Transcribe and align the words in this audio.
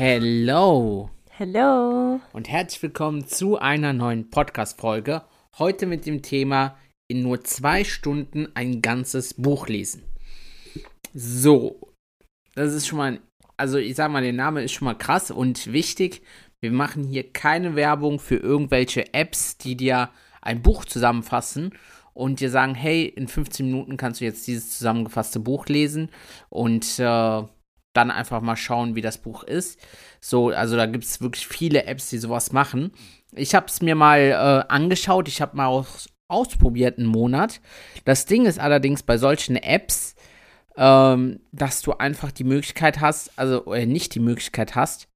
Hello 0.00 1.10
Hello. 1.28 2.20
und 2.32 2.48
herzlich 2.48 2.80
willkommen 2.84 3.26
zu 3.26 3.58
einer 3.58 3.92
neuen 3.92 4.30
Podcast-Folge. 4.30 5.24
Heute 5.58 5.86
mit 5.86 6.06
dem 6.06 6.22
Thema 6.22 6.78
in 7.08 7.24
nur 7.24 7.42
zwei 7.42 7.82
Stunden 7.82 8.46
ein 8.54 8.80
ganzes 8.80 9.34
Buch 9.34 9.66
lesen. 9.66 10.04
So, 11.14 11.80
das 12.54 12.74
ist 12.74 12.86
schon 12.86 12.98
mal, 12.98 13.18
also 13.56 13.78
ich 13.78 13.96
sag 13.96 14.12
mal, 14.12 14.22
der 14.22 14.32
Name 14.32 14.62
ist 14.62 14.70
schon 14.70 14.84
mal 14.84 14.94
krass 14.94 15.32
und 15.32 15.72
wichtig. 15.72 16.22
Wir 16.60 16.70
machen 16.70 17.02
hier 17.02 17.32
keine 17.32 17.74
Werbung 17.74 18.20
für 18.20 18.36
irgendwelche 18.36 19.12
Apps, 19.14 19.58
die 19.58 19.76
dir 19.76 20.10
ein 20.40 20.62
Buch 20.62 20.84
zusammenfassen 20.84 21.72
und 22.14 22.38
dir 22.38 22.50
sagen, 22.50 22.76
hey, 22.76 23.04
in 23.06 23.26
15 23.26 23.66
Minuten 23.66 23.96
kannst 23.96 24.20
du 24.20 24.26
jetzt 24.26 24.46
dieses 24.46 24.78
zusammengefasste 24.78 25.40
Buch 25.40 25.66
lesen 25.66 26.08
und 26.50 27.00
äh, 27.00 27.42
dann 27.98 28.10
einfach 28.10 28.40
mal 28.40 28.56
schauen, 28.56 28.94
wie 28.94 29.00
das 29.00 29.18
Buch 29.18 29.42
ist. 29.42 29.78
So, 30.20 30.48
also 30.48 30.76
da 30.76 30.86
gibt 30.86 31.04
es 31.04 31.20
wirklich 31.20 31.46
viele 31.46 31.84
Apps, 31.84 32.10
die 32.10 32.18
sowas 32.18 32.52
machen. 32.52 32.92
Ich 33.32 33.54
habe 33.54 33.66
es 33.66 33.82
mir 33.82 33.94
mal 33.94 34.20
äh, 34.20 34.72
angeschaut, 34.72 35.28
ich 35.28 35.40
habe 35.40 35.56
mal 35.56 35.66
aus, 35.66 36.08
ausprobiert 36.28 36.98
einen 36.98 37.08
Monat. 37.08 37.60
Das 38.04 38.26
Ding 38.26 38.46
ist 38.46 38.60
allerdings 38.60 39.02
bei 39.02 39.18
solchen 39.18 39.56
Apps, 39.56 40.14
ähm, 40.76 41.40
dass 41.52 41.82
du 41.82 41.92
einfach 41.94 42.30
die 42.30 42.44
Möglichkeit 42.44 43.00
hast, 43.00 43.32
also 43.36 43.72
äh, 43.72 43.84
nicht 43.84 44.14
die 44.14 44.20
Möglichkeit 44.20 44.76
hast, 44.76 45.08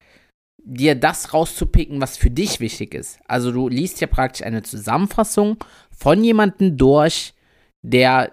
dir 0.65 0.95
das 0.95 1.33
rauszupicken, 1.33 2.01
was 2.01 2.17
für 2.17 2.31
dich 2.31 2.61
wichtig 2.61 2.95
ist. 2.95 3.19
Also 3.27 3.53
du 3.53 3.69
liest 3.69 4.01
ja 4.01 4.07
praktisch 4.07 4.45
eine 4.45 4.63
Zusammenfassung 4.63 5.57
von 5.97 6.23
jemandem 6.23 6.77
durch, 6.77 7.35
der 7.83 8.33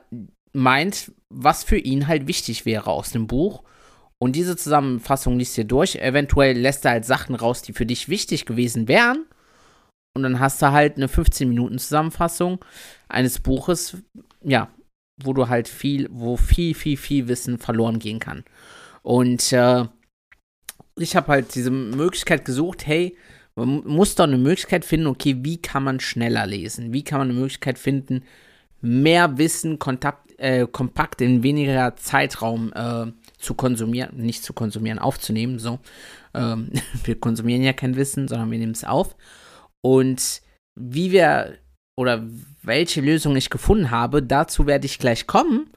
meint, 0.53 1.11
was 1.29 1.63
für 1.63 1.77
ihn 1.77 2.07
halt 2.07 2.27
wichtig 2.27 2.65
wäre 2.65 2.89
aus 2.89 3.11
dem 3.11 3.27
Buch. 3.27 3.63
Und 4.21 4.35
diese 4.35 4.57
Zusammenfassung 4.57 5.39
liest 5.39 5.55
dir 5.55 5.63
durch. 5.63 5.95
Eventuell 5.95 6.57
lässt 6.57 6.85
er 6.85 6.91
halt 6.91 7.05
Sachen 7.05 7.35
raus, 7.35 7.61
die 7.61 7.73
für 7.73 7.85
dich 7.85 8.09
wichtig 8.09 8.45
gewesen 8.45 8.87
wären. 8.87 9.25
Und 10.15 10.23
dann 10.23 10.39
hast 10.39 10.61
du 10.61 10.71
halt 10.71 10.97
eine 10.97 11.07
15-Minuten-Zusammenfassung 11.07 12.63
eines 13.07 13.39
Buches, 13.39 13.97
ja, 14.43 14.69
wo 15.23 15.33
du 15.33 15.47
halt 15.47 15.67
viel, 15.67 16.09
wo 16.11 16.35
viel, 16.35 16.73
viel, 16.73 16.97
viel 16.97 17.27
Wissen 17.27 17.59
verloren 17.59 17.99
gehen 17.99 18.19
kann. 18.19 18.43
Und 19.01 19.53
äh, 19.53 19.85
ich 20.97 21.15
habe 21.15 21.27
halt 21.27 21.55
diese 21.55 21.71
Möglichkeit 21.71 22.43
gesucht, 22.43 22.85
hey, 22.85 23.15
man 23.55 23.85
muss 23.85 24.15
doch 24.15 24.25
eine 24.25 24.37
Möglichkeit 24.37 24.85
finden, 24.85 25.07
okay, 25.07 25.37
wie 25.41 25.61
kann 25.61 25.83
man 25.83 25.99
schneller 25.99 26.45
lesen? 26.45 26.93
Wie 26.93 27.03
kann 27.03 27.19
man 27.19 27.29
eine 27.29 27.39
Möglichkeit 27.39 27.79
finden, 27.79 28.23
mehr 28.81 29.37
Wissen 29.37 29.79
kontakt, 29.79 30.37
äh, 30.39 30.67
kompakt 30.69 31.21
in 31.21 31.43
weniger 31.43 31.95
Zeitraum 31.95 32.71
äh, 32.73 33.11
zu 33.39 33.53
konsumieren, 33.53 34.15
nicht 34.17 34.43
zu 34.43 34.53
konsumieren, 34.53 34.99
aufzunehmen, 34.99 35.59
so. 35.59 35.79
Ähm, 36.33 36.71
wir 37.03 37.19
konsumieren 37.19 37.63
ja 37.63 37.73
kein 37.73 37.95
Wissen, 37.95 38.27
sondern 38.27 38.51
wir 38.51 38.59
nehmen 38.59 38.73
es 38.73 38.83
auf. 38.83 39.15
Und 39.81 40.41
wie 40.75 41.11
wir 41.11 41.57
oder 41.97 42.25
welche 42.61 43.01
Lösung 43.01 43.35
ich 43.35 43.49
gefunden 43.49 43.91
habe, 43.91 44.21
dazu 44.23 44.67
werde 44.67 44.85
ich 44.85 44.99
gleich 44.99 45.27
kommen. 45.27 45.69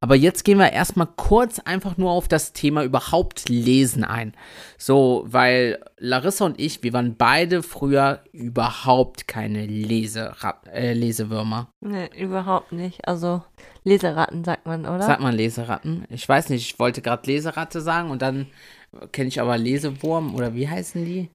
Aber 0.00 0.14
jetzt 0.14 0.44
gehen 0.44 0.58
wir 0.58 0.72
erstmal 0.72 1.08
kurz 1.16 1.58
einfach 1.58 1.96
nur 1.96 2.10
auf 2.10 2.28
das 2.28 2.52
Thema 2.52 2.84
überhaupt 2.84 3.48
Lesen 3.48 4.04
ein. 4.04 4.34
So, 4.76 5.24
weil 5.26 5.82
Larissa 5.98 6.44
und 6.44 6.60
ich, 6.60 6.82
wir 6.82 6.92
waren 6.92 7.16
beide 7.16 7.62
früher 7.62 8.20
überhaupt 8.32 9.26
keine 9.26 9.64
Leserat 9.66 10.68
äh, 10.68 10.92
Lesewürmer. 10.92 11.70
Nee, 11.80 12.10
überhaupt 12.16 12.72
nicht. 12.72 13.08
Also 13.08 13.42
Leseratten 13.84 14.44
sagt 14.44 14.66
man, 14.66 14.84
oder? 14.84 15.02
Sagt 15.02 15.22
man 15.22 15.34
Leseratten? 15.34 16.04
Ich 16.10 16.28
weiß 16.28 16.50
nicht, 16.50 16.70
ich 16.72 16.78
wollte 16.78 17.00
gerade 17.00 17.30
Leseratte 17.30 17.80
sagen 17.80 18.10
und 18.10 18.20
dann 18.20 18.48
kenne 19.12 19.28
ich 19.28 19.40
aber 19.40 19.56
Lesewurm 19.56 20.34
oder 20.34 20.54
wie 20.54 20.68
heißen 20.68 21.04
die? 21.04 21.30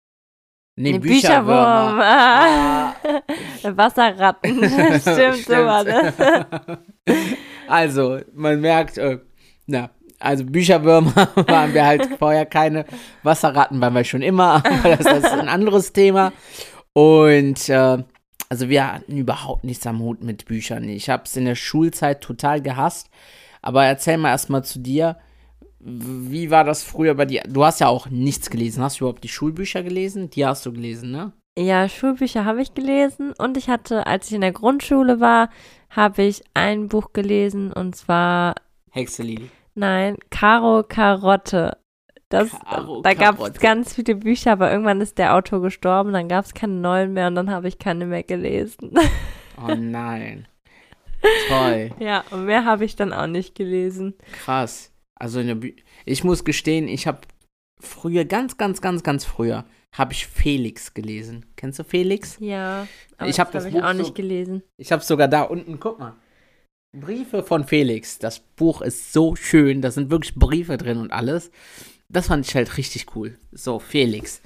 Nee, 0.78 0.94
Nee, 0.94 1.00
Bücherwürmer. 1.00 1.94
Bücherwurm. 1.94 2.02
Ah. 2.02 2.96
Wasserratten. 3.78 4.56
Stimmt, 5.02 5.46
so 5.46 5.54
war 5.66 5.84
das. 5.84 6.14
Also, 7.72 8.20
man 8.34 8.60
merkt, 8.60 8.98
äh, 8.98 9.20
na, 9.66 9.92
also 10.20 10.44
Bücherwürmer 10.44 11.14
waren 11.48 11.74
wir 11.74 11.86
halt 11.86 12.06
vorher 12.20 12.46
keine. 12.46 12.86
Wasserratten 13.24 13.80
waren 13.80 13.94
wir 13.94 14.04
schon 14.04 14.22
immer, 14.22 14.56
aber 14.66 14.98
das 14.98 15.24
ist 15.24 15.32
ein 15.32 15.48
anderes 15.48 15.94
Thema. 15.94 16.34
Und 16.94 17.70
äh, 17.70 18.04
also 18.50 18.68
wir 18.68 18.94
hatten 18.94 19.16
überhaupt 19.16 19.64
nichts 19.64 19.88
am 19.88 20.00
Hut 20.00 20.22
mit 20.22 20.46
Büchern. 20.46 20.90
Ich 20.90 21.10
habe 21.10 21.24
es 21.26 21.38
in 21.38 21.46
der 21.46 21.56
Schulzeit 21.56 22.20
total 22.20 22.62
gehasst. 22.62 23.10
Aber 23.62 23.86
erzähl 23.86 24.18
mal 24.18 24.32
erstmal 24.32 24.66
zu 24.66 24.80
dir, 24.80 25.18
wie 25.80 26.52
war 26.52 26.66
das 26.66 26.84
früher 26.84 27.14
bei 27.16 27.26
dir? 27.26 27.44
Du 27.48 27.64
hast 27.64 27.80
ja 27.80 27.88
auch 27.88 28.10
nichts 28.10 28.50
gelesen. 28.50 28.84
Hast 28.84 29.00
du 29.00 29.06
überhaupt 29.06 29.24
die 29.24 29.30
Schulbücher 29.30 29.84
gelesen? 29.84 30.30
Die 30.30 30.46
hast 30.46 30.66
du 30.66 30.74
gelesen, 30.74 31.12
ne? 31.12 31.32
Ja, 31.58 31.90
Schulbücher 31.90 32.46
habe 32.46 32.62
ich 32.62 32.74
gelesen 32.74 33.34
und 33.38 33.58
ich 33.58 33.68
hatte, 33.68 34.08
als 34.08 34.28
ich 34.28 34.34
in 34.34 34.42
der 34.42 34.54
Grundschule 34.54 35.20
war, 35.20 35.50
habe 35.90 36.24
ich 36.24 36.44
ein 36.54 36.88
Buch 36.88 37.12
gelesen 37.12 37.74
und 37.74 37.96
zwar, 37.96 38.56
Hexe 38.92 39.24
Lili. 39.24 39.50
nein, 39.76 40.16
Caro 40.30 40.84
Karotte. 40.88 41.78
Das, 42.30 42.50
Karo 42.52 43.02
da 43.02 43.14
gab 43.14 43.42
es 43.42 43.60
ganz 43.60 43.96
viele 43.96 44.16
Bücher, 44.16 44.54
aber 44.54 44.72
irgendwann 44.72 45.02
ist 45.02 45.18
der 45.18 45.36
Autor 45.36 45.62
gestorben, 45.62 46.14
dann 46.14 46.30
gab 46.30 46.46
es 46.46 46.54
keine 46.54 46.76
neuen 46.76 47.12
mehr 47.12 47.28
und 47.28 47.36
dann 47.36 47.50
habe 47.52 47.68
ich 47.68 47.78
keine 47.80 48.06
mehr 48.06 48.24
gelesen. 48.24 48.94
Oh 49.64 49.76
nein. 49.76 50.48
Toll. 51.48 51.92
ja, 52.00 52.24
und 52.32 52.46
mehr 52.46 52.66
habe 52.66 52.84
ich 52.84 52.96
dann 52.96 53.14
auch 53.14 53.28
nicht 53.28 53.54
gelesen. 53.54 54.16
Krass. 54.32 54.92
Also 55.14 55.40
in 55.40 55.48
der 55.48 55.56
Bü 55.56 55.74
ich 56.06 56.24
muss 56.24 56.46
gestehen, 56.46 56.88
ich 56.88 57.06
habe 57.06 57.20
früher, 57.80 58.26
ganz, 58.26 58.58
ganz, 58.58 58.82
ganz, 58.82 59.04
ganz 59.04 59.24
früher, 59.24 59.66
habe 59.96 60.14
ich 60.14 60.26
Felix 60.28 60.94
gelesen. 60.94 61.46
Kennst 61.56 61.80
du 61.80 61.84
Felix? 61.84 62.38
Ja, 62.40 62.88
aber 63.18 63.30
Ich 63.30 63.40
hab 63.40 63.52
das 63.52 63.66
habe 63.66 63.76
ich 63.76 63.82
Buch 63.82 63.88
auch 63.90 63.94
so- 63.94 64.00
nicht 64.00 64.16
gelesen. 64.16 64.64
Ich 64.78 64.92
habe 64.92 65.04
sogar 65.04 65.28
da 65.28 65.44
unten, 65.44 65.80
guck 65.80 66.00
mal. 66.00 66.16
Briefe 66.98 67.44
von 67.44 67.64
Felix. 67.66 68.20
Das 68.20 68.40
Buch 68.40 68.82
ist 68.82 69.14
so 69.14 69.36
schön. 69.36 69.82
Da 69.82 69.92
sind 69.92 70.12
wirklich 70.12 70.36
Briefe 70.36 70.78
drin 70.78 70.98
und 70.98 71.12
alles. 71.12 71.52
Das 72.10 72.28
fand 72.28 72.46
ich 72.46 72.56
halt 72.56 72.78
richtig 72.78 73.16
cool. 73.16 73.38
So, 73.54 73.80
Felix. 73.80 74.42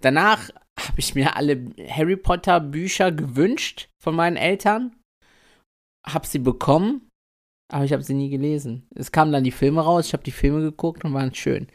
Danach 0.00 0.50
habe 0.78 0.98
ich 0.98 1.14
mir 1.14 1.36
alle 1.36 1.72
Harry 1.88 2.16
Potter 2.16 2.60
Bücher 2.60 3.10
gewünscht 3.10 3.88
von 4.02 4.14
meinen 4.14 4.36
Eltern. 4.36 4.94
Hab 6.06 6.26
sie 6.26 6.38
bekommen, 6.38 7.08
aber 7.72 7.84
ich 7.84 7.92
habe 7.92 8.02
sie 8.04 8.14
nie 8.14 8.28
gelesen. 8.30 8.86
Es 8.94 9.10
kamen 9.10 9.32
dann 9.32 9.42
die 9.44 9.50
Filme 9.50 9.80
raus, 9.80 10.06
ich 10.06 10.12
habe 10.12 10.22
die 10.22 10.30
Filme 10.30 10.60
geguckt 10.60 11.04
und 11.04 11.14
waren 11.14 11.34
schön. 11.34 11.66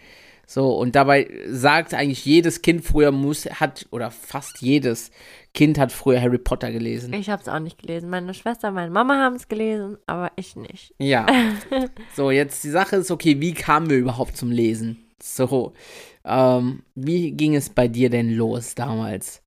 So, 0.51 0.75
und 0.75 0.95
dabei 0.95 1.29
sagt 1.47 1.93
eigentlich 1.93 2.25
jedes 2.25 2.63
Kind 2.63 2.83
früher 2.83 3.11
muss, 3.11 3.45
hat, 3.45 3.85
oder 3.91 4.09
fast 4.09 4.63
jedes 4.63 5.11
Kind 5.53 5.77
hat 5.77 5.91
früher 5.91 6.19
Harry 6.19 6.39
Potter 6.39 6.71
gelesen. 6.71 7.13
Ich 7.13 7.29
habe 7.29 7.39
es 7.39 7.47
auch 7.47 7.59
nicht 7.59 7.77
gelesen. 7.77 8.09
Meine 8.09 8.33
Schwester 8.33 8.71
meine 8.71 8.89
Mama 8.89 9.19
haben 9.19 9.35
es 9.35 9.47
gelesen, 9.47 9.99
aber 10.07 10.31
ich 10.37 10.55
nicht. 10.55 10.95
Ja. 10.97 11.27
so, 12.15 12.31
jetzt 12.31 12.63
die 12.63 12.71
Sache 12.71 12.95
ist, 12.95 13.11
okay, 13.11 13.39
wie 13.39 13.53
kamen 13.53 13.91
wir 13.91 13.97
überhaupt 13.97 14.37
zum 14.37 14.49
Lesen? 14.49 14.97
So, 15.21 15.73
ähm, 16.25 16.81
wie 16.95 17.29
ging 17.29 17.53
es 17.53 17.69
bei 17.69 17.87
dir 17.87 18.09
denn 18.09 18.31
los 18.31 18.73
damals? 18.73 19.43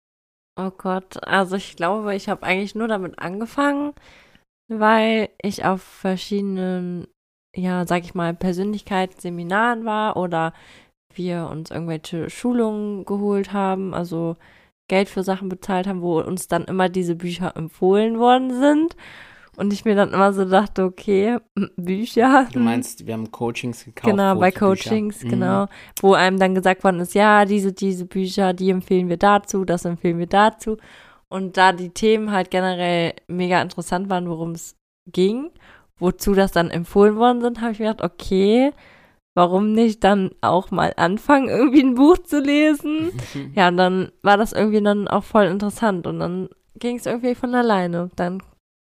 Oh 0.56 0.70
Gott, 0.70 1.20
also 1.24 1.56
ich 1.56 1.74
glaube, 1.74 2.14
ich 2.14 2.28
habe 2.28 2.44
eigentlich 2.44 2.76
nur 2.76 2.86
damit 2.86 3.18
angefangen, 3.18 3.92
weil 4.68 5.30
ich 5.42 5.64
auf 5.64 5.82
verschiedenen, 5.82 7.08
ja, 7.56 7.88
sag 7.88 8.04
ich 8.04 8.14
mal, 8.14 8.34
Persönlichkeitsseminaren 8.34 9.84
war 9.84 10.16
oder 10.16 10.52
wir 11.16 11.48
uns 11.50 11.70
irgendwelche 11.70 12.30
Schulungen 12.30 13.04
geholt 13.04 13.52
haben, 13.52 13.94
also 13.94 14.36
Geld 14.88 15.08
für 15.08 15.22
Sachen 15.22 15.48
bezahlt 15.48 15.86
haben, 15.86 16.02
wo 16.02 16.20
uns 16.20 16.48
dann 16.48 16.64
immer 16.64 16.88
diese 16.88 17.14
Bücher 17.16 17.56
empfohlen 17.56 18.18
worden 18.18 18.50
sind. 18.58 18.96
Und 19.56 19.72
ich 19.72 19.84
mir 19.84 19.94
dann 19.94 20.12
immer 20.14 20.32
so 20.32 20.46
dachte, 20.46 20.84
okay, 20.84 21.36
Bücher. 21.76 22.48
Du 22.52 22.58
meinst, 22.58 23.06
wir 23.06 23.12
haben 23.12 23.30
Coachings 23.30 23.84
gekauft. 23.84 24.10
Genau, 24.10 24.34
bei. 24.36 24.50
Coachings, 24.50 25.22
Mhm. 25.24 25.28
genau. 25.28 25.66
Wo 26.00 26.14
einem 26.14 26.38
dann 26.38 26.54
gesagt 26.54 26.84
worden 26.84 27.00
ist, 27.00 27.14
ja, 27.14 27.44
diese, 27.44 27.72
diese 27.72 28.06
Bücher, 28.06 28.54
die 28.54 28.70
empfehlen 28.70 29.08
wir 29.10 29.18
dazu, 29.18 29.64
das 29.64 29.84
empfehlen 29.84 30.18
wir 30.18 30.26
dazu. 30.26 30.78
Und 31.28 31.56
da 31.58 31.72
die 31.72 31.90
Themen 31.90 32.30
halt 32.30 32.50
generell 32.50 33.14
mega 33.28 33.60
interessant 33.60 34.08
waren, 34.08 34.28
worum 34.28 34.52
es 34.52 34.76
ging 35.10 35.50
wozu 36.02 36.34
das 36.34 36.52
dann 36.52 36.70
empfohlen 36.70 37.16
worden 37.16 37.40
sind, 37.40 37.60
habe 37.60 37.72
ich 37.72 37.78
mir 37.78 37.86
gedacht, 37.92 38.02
okay, 38.12 38.72
warum 39.34 39.72
nicht 39.72 40.04
dann 40.04 40.30
auch 40.40 40.70
mal 40.70 40.92
anfangen, 40.96 41.48
irgendwie 41.48 41.82
ein 41.82 41.94
Buch 41.94 42.18
zu 42.18 42.40
lesen? 42.40 43.12
ja, 43.54 43.68
und 43.68 43.76
dann 43.76 44.12
war 44.22 44.36
das 44.36 44.52
irgendwie 44.52 44.82
dann 44.82 45.08
auch 45.08 45.24
voll 45.24 45.46
interessant 45.46 46.06
und 46.06 46.20
dann 46.20 46.48
ging 46.78 46.96
es 46.96 47.06
irgendwie 47.06 47.34
von 47.34 47.54
alleine. 47.54 48.10
Dann, 48.16 48.42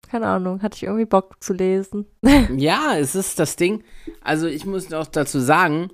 keine 0.08 0.28
Ahnung, 0.28 0.62
hatte 0.62 0.78
ich 0.78 0.84
irgendwie 0.84 1.06
Bock 1.06 1.36
zu 1.44 1.54
lesen. 1.54 2.06
ja, 2.58 2.98
es 2.98 3.16
ist 3.16 3.40
das 3.40 3.56
Ding. 3.56 3.84
Also 4.22 4.48
ich 4.48 4.66
muss 4.66 4.92
auch 4.94 5.08
dazu 5.08 5.40
sagen, 5.40 5.90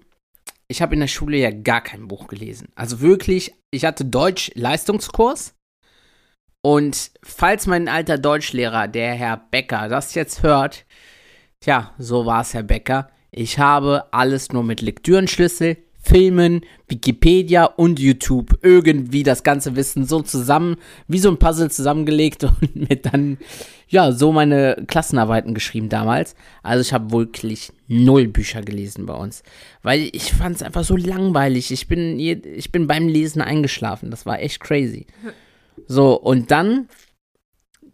ich 0.68 0.82
habe 0.82 0.94
in 0.94 1.00
der 1.00 1.08
Schule 1.08 1.38
ja 1.38 1.52
gar 1.52 1.82
kein 1.82 2.08
Buch 2.08 2.28
gelesen. 2.28 2.70
Also 2.76 3.02
wirklich, 3.02 3.54
ich 3.72 3.86
hatte 3.86 4.06
Deutsch-Leistungskurs. 4.06 5.54
Und 6.62 7.12
falls 7.24 7.68
mein 7.68 7.88
alter 7.88 8.18
Deutschlehrer, 8.18 8.88
der 8.88 9.14
Herr 9.14 9.38
Becker, 9.52 9.88
das 9.88 10.16
jetzt 10.16 10.44
hört, 10.44 10.86
tja, 11.62 11.94
so 11.98 12.26
war 12.26 12.42
es, 12.42 12.54
Herr 12.54 12.64
Becker. 12.64 13.10
Ich 13.32 13.60
habe 13.60 14.06
alles 14.12 14.52
nur 14.52 14.64
mit 14.64 14.82
Lektürenschlüssel, 14.82 15.78
Filmen, 16.08 16.62
Wikipedia 16.88 17.66
und 17.66 18.00
YouTube 18.00 18.58
irgendwie 18.62 19.24
das 19.24 19.44
ganze 19.44 19.76
Wissen 19.76 20.06
so 20.06 20.22
zusammen, 20.22 20.78
wie 21.08 21.20
so 21.20 21.30
ein 21.30 21.38
Puzzle 21.38 21.70
zusammengelegt 21.70 22.44
und 22.62 22.76
mir 22.76 22.96
dann, 22.96 23.38
ja, 23.90 24.14
so 24.14 24.32
meine 24.32 24.84
Klassenarbeiten 24.88 25.54
geschrieben 25.54 25.90
damals. 25.90 26.36
Also 26.64 26.82
ich 26.82 26.94
habe 26.94 27.12
wirklich 27.12 27.74
null 27.90 28.28
Bücher 28.28 28.62
gelesen 28.62 29.06
bei 29.06 29.16
uns, 29.16 29.44
weil 29.84 30.10
ich 30.14 30.32
fand 30.32 30.56
es 30.56 30.64
einfach 30.64 30.86
so 30.86 30.96
langweilig. 30.96 31.72
Ich 31.72 31.88
bin, 31.88 32.18
ich 32.20 32.72
bin 32.72 32.88
beim 32.88 33.10
Lesen 33.10 33.42
eingeschlafen. 33.42 34.10
Das 34.10 34.26
war 34.26 34.40
echt 34.40 34.62
crazy. 34.62 35.08
So, 35.88 36.14
und 36.16 36.52
dann 36.52 36.88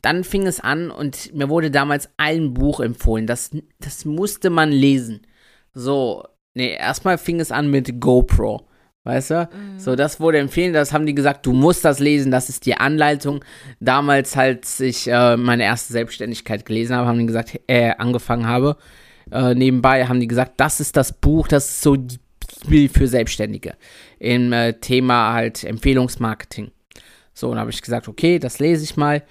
dann 0.04 0.24
fing 0.24 0.46
es 0.46 0.60
an 0.60 0.92
und 0.92 1.34
mir 1.34 1.50
wurde 1.50 1.72
damals 1.72 2.10
ein 2.18 2.54
Buch 2.54 2.80
empfohlen. 2.80 3.26
Das, 3.26 3.50
das 3.80 4.06
musste 4.06 4.52
man 4.52 4.72
lesen. 4.72 5.26
So, 5.74 6.24
Nee, 6.54 6.76
erstmal 6.76 7.18
fing 7.18 7.40
es 7.40 7.52
an 7.52 7.70
mit 7.70 8.00
GoPro. 8.00 8.68
Weißt 9.06 9.32
du? 9.32 9.50
Mhm. 9.52 9.80
So, 9.80 9.96
das 9.98 10.22
wurde 10.22 10.38
empfehlen, 10.38 10.72
das 10.72 10.94
haben 10.94 11.06
die 11.06 11.16
gesagt, 11.16 11.46
du 11.46 11.52
musst 11.52 11.84
das 11.84 12.00
lesen, 12.00 12.32
das 12.32 12.48
ist 12.48 12.66
die 12.66 12.76
Anleitung. 12.76 13.44
Damals, 13.82 14.38
als 14.38 14.80
ich 14.80 15.08
äh, 15.10 15.36
meine 15.36 15.64
erste 15.64 15.92
Selbstständigkeit 15.92 16.66
gelesen 16.66 16.96
habe, 16.96 17.08
haben 17.08 17.20
die 17.20 17.26
gesagt, 17.26 17.60
äh, 17.68 17.92
angefangen 17.98 18.48
habe, 18.48 18.78
äh, 19.30 19.56
nebenbei 19.56 20.06
haben 20.06 20.22
die 20.22 20.28
gesagt, 20.28 20.54
das 20.58 20.80
ist 20.80 20.96
das 20.96 21.12
Buch, 21.12 21.50
das 21.50 21.66
ist 21.66 21.82
so 21.82 21.98
die 21.98 22.18
Bibel 22.66 22.88
für 22.88 23.08
Selbstständige. 23.08 23.74
Im 24.20 24.54
äh, 24.54 24.72
Thema 24.74 25.34
halt 25.34 25.66
Empfehlungsmarketing. 25.66 26.72
So, 27.34 27.50
und 27.50 27.58
habe 27.58 27.72
ich 27.72 27.82
gesagt, 27.82 28.08
okay, 28.08 28.40
das 28.40 28.60
lese 28.60 28.86
ich 28.86 28.96
mal. 28.96 29.24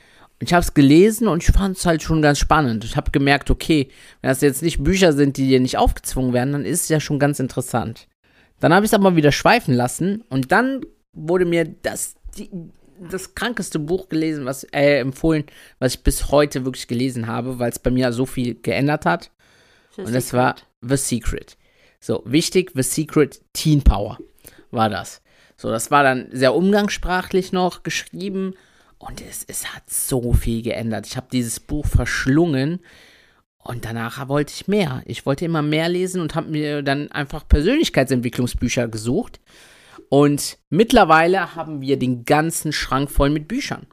Ich 0.44 0.52
habe 0.52 0.62
es 0.62 0.74
gelesen 0.74 1.28
und 1.28 1.44
ich 1.44 1.54
fand 1.54 1.76
es 1.76 1.86
halt 1.86 2.02
schon 2.02 2.20
ganz 2.20 2.40
spannend. 2.40 2.84
Ich 2.84 2.96
habe 2.96 3.12
gemerkt, 3.12 3.48
okay, 3.48 3.88
wenn 4.20 4.28
das 4.28 4.40
jetzt 4.40 4.62
nicht 4.62 4.82
Bücher 4.82 5.12
sind, 5.12 5.36
die 5.36 5.46
dir 5.46 5.60
nicht 5.60 5.78
aufgezwungen 5.78 6.32
werden, 6.32 6.52
dann 6.52 6.64
ist 6.64 6.82
es 6.82 6.88
ja 6.88 6.98
schon 6.98 7.20
ganz 7.20 7.38
interessant. 7.38 8.08
Dann 8.58 8.74
habe 8.74 8.84
ich 8.84 8.90
es 8.90 8.94
aber 8.94 9.14
wieder 9.14 9.30
schweifen 9.30 9.72
lassen 9.72 10.24
und 10.30 10.50
dann 10.50 10.84
wurde 11.12 11.44
mir 11.44 11.64
das, 11.64 12.16
die, 12.36 12.50
das 12.98 13.36
krankeste 13.36 13.78
Buch 13.78 14.08
gelesen, 14.08 14.44
was 14.44 14.64
äh, 14.64 14.98
empfohlen, 14.98 15.44
was 15.78 15.94
ich 15.94 16.02
bis 16.02 16.32
heute 16.32 16.64
wirklich 16.64 16.88
gelesen 16.88 17.28
habe, 17.28 17.60
weil 17.60 17.70
es 17.70 17.78
bei 17.78 17.92
mir 17.92 18.12
so 18.12 18.26
viel 18.26 18.56
geändert 18.60 19.06
hat. 19.06 19.30
The 19.94 20.02
und 20.02 20.12
das 20.12 20.32
war 20.32 20.56
The 20.80 20.96
Secret. 20.96 21.56
So, 22.00 22.20
wichtig, 22.26 22.72
The 22.74 22.82
Secret 22.82 23.40
Teen 23.52 23.82
Power 23.82 24.18
war 24.72 24.90
das. 24.90 25.22
So, 25.56 25.70
das 25.70 25.92
war 25.92 26.02
dann 26.02 26.30
sehr 26.32 26.52
umgangssprachlich 26.52 27.52
noch 27.52 27.84
geschrieben 27.84 28.54
und 29.02 29.20
es, 29.20 29.44
es 29.48 29.74
hat 29.74 29.90
so 29.90 30.32
viel 30.32 30.62
geändert. 30.62 31.08
Ich 31.08 31.16
habe 31.16 31.26
dieses 31.32 31.58
Buch 31.58 31.86
verschlungen 31.86 32.78
und 33.58 33.84
danach 33.84 34.28
wollte 34.28 34.52
ich 34.54 34.68
mehr. 34.68 35.02
Ich 35.06 35.26
wollte 35.26 35.44
immer 35.44 35.60
mehr 35.60 35.88
lesen 35.88 36.20
und 36.20 36.36
habe 36.36 36.50
mir 36.50 36.82
dann 36.82 37.10
einfach 37.10 37.46
Persönlichkeitsentwicklungsbücher 37.48 38.86
gesucht. 38.86 39.40
Und 40.08 40.58
mittlerweile 40.70 41.56
haben 41.56 41.80
wir 41.80 41.98
den 41.98 42.24
ganzen 42.24 42.72
Schrank 42.72 43.10
voll 43.10 43.30
mit 43.30 43.48
Büchern. 43.48 43.88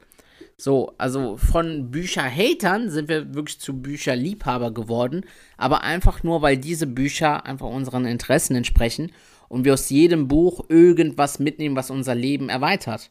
So, 0.56 0.94
also 0.96 1.36
von 1.36 1.90
Bücherhatern 1.90 2.88
sind 2.88 3.08
wir 3.08 3.34
wirklich 3.34 3.58
zu 3.58 3.80
Bücherliebhaber 3.82 4.72
geworden, 4.72 5.24
aber 5.56 5.82
einfach 5.82 6.22
nur, 6.22 6.40
weil 6.42 6.56
diese 6.56 6.86
Bücher 6.86 7.46
einfach 7.46 7.66
unseren 7.66 8.04
Interessen 8.04 8.54
entsprechen 8.54 9.10
und 9.48 9.64
wir 9.64 9.72
aus 9.74 9.90
jedem 9.90 10.28
Buch 10.28 10.66
irgendwas 10.68 11.40
mitnehmen, 11.40 11.74
was 11.74 11.90
unser 11.90 12.14
Leben 12.14 12.48
erweitert 12.48 13.10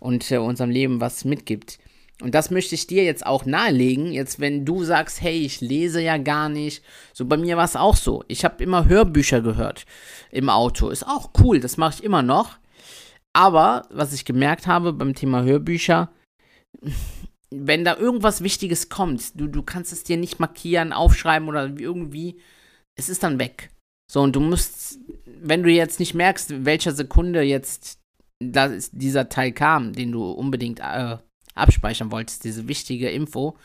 und 0.00 0.30
äh, 0.30 0.38
unserem 0.38 0.70
Leben 0.70 1.00
was 1.00 1.24
mitgibt. 1.24 1.78
Und 2.22 2.34
das 2.34 2.50
möchte 2.50 2.74
ich 2.74 2.86
dir 2.86 3.04
jetzt 3.04 3.26
auch 3.26 3.44
nahelegen. 3.44 4.10
Jetzt, 4.10 4.40
wenn 4.40 4.64
du 4.64 4.84
sagst, 4.84 5.20
hey, 5.20 5.38
ich 5.38 5.60
lese 5.60 6.00
ja 6.00 6.16
gar 6.16 6.48
nicht. 6.48 6.82
So 7.12 7.26
bei 7.26 7.36
mir 7.36 7.56
war 7.56 7.64
es 7.64 7.76
auch 7.76 7.96
so. 7.96 8.24
Ich 8.28 8.44
habe 8.44 8.62
immer 8.62 8.86
Hörbücher 8.86 9.42
gehört 9.42 9.84
im 10.30 10.48
Auto. 10.48 10.88
Ist 10.88 11.06
auch 11.06 11.30
cool, 11.40 11.60
das 11.60 11.76
mache 11.76 11.96
ich 11.98 12.04
immer 12.04 12.22
noch. 12.22 12.56
Aber 13.34 13.86
was 13.90 14.14
ich 14.14 14.24
gemerkt 14.24 14.66
habe 14.66 14.94
beim 14.94 15.14
Thema 15.14 15.42
Hörbücher, 15.42 16.10
wenn 17.50 17.84
da 17.84 17.96
irgendwas 17.96 18.42
Wichtiges 18.42 18.88
kommt, 18.88 19.38
du, 19.38 19.46
du 19.46 19.62
kannst 19.62 19.92
es 19.92 20.02
dir 20.02 20.16
nicht 20.16 20.40
markieren, 20.40 20.92
aufschreiben 20.94 21.48
oder 21.48 21.66
irgendwie, 21.66 22.40
es 22.98 23.10
ist 23.10 23.22
dann 23.22 23.38
weg. 23.38 23.70
So, 24.10 24.22
und 24.22 24.34
du 24.34 24.40
musst, 24.40 24.98
wenn 25.26 25.62
du 25.62 25.70
jetzt 25.70 26.00
nicht 26.00 26.14
merkst, 26.14 26.64
welcher 26.64 26.92
Sekunde 26.92 27.42
jetzt 27.42 27.98
dass 28.40 28.90
dieser 28.90 29.28
Teil 29.28 29.52
kam, 29.52 29.92
den 29.92 30.12
du 30.12 30.30
unbedingt 30.30 30.80
äh, 30.80 31.16
abspeichern 31.54 32.10
wolltest, 32.12 32.44
diese 32.44 32.68
wichtige 32.68 33.08
Info, 33.08 33.56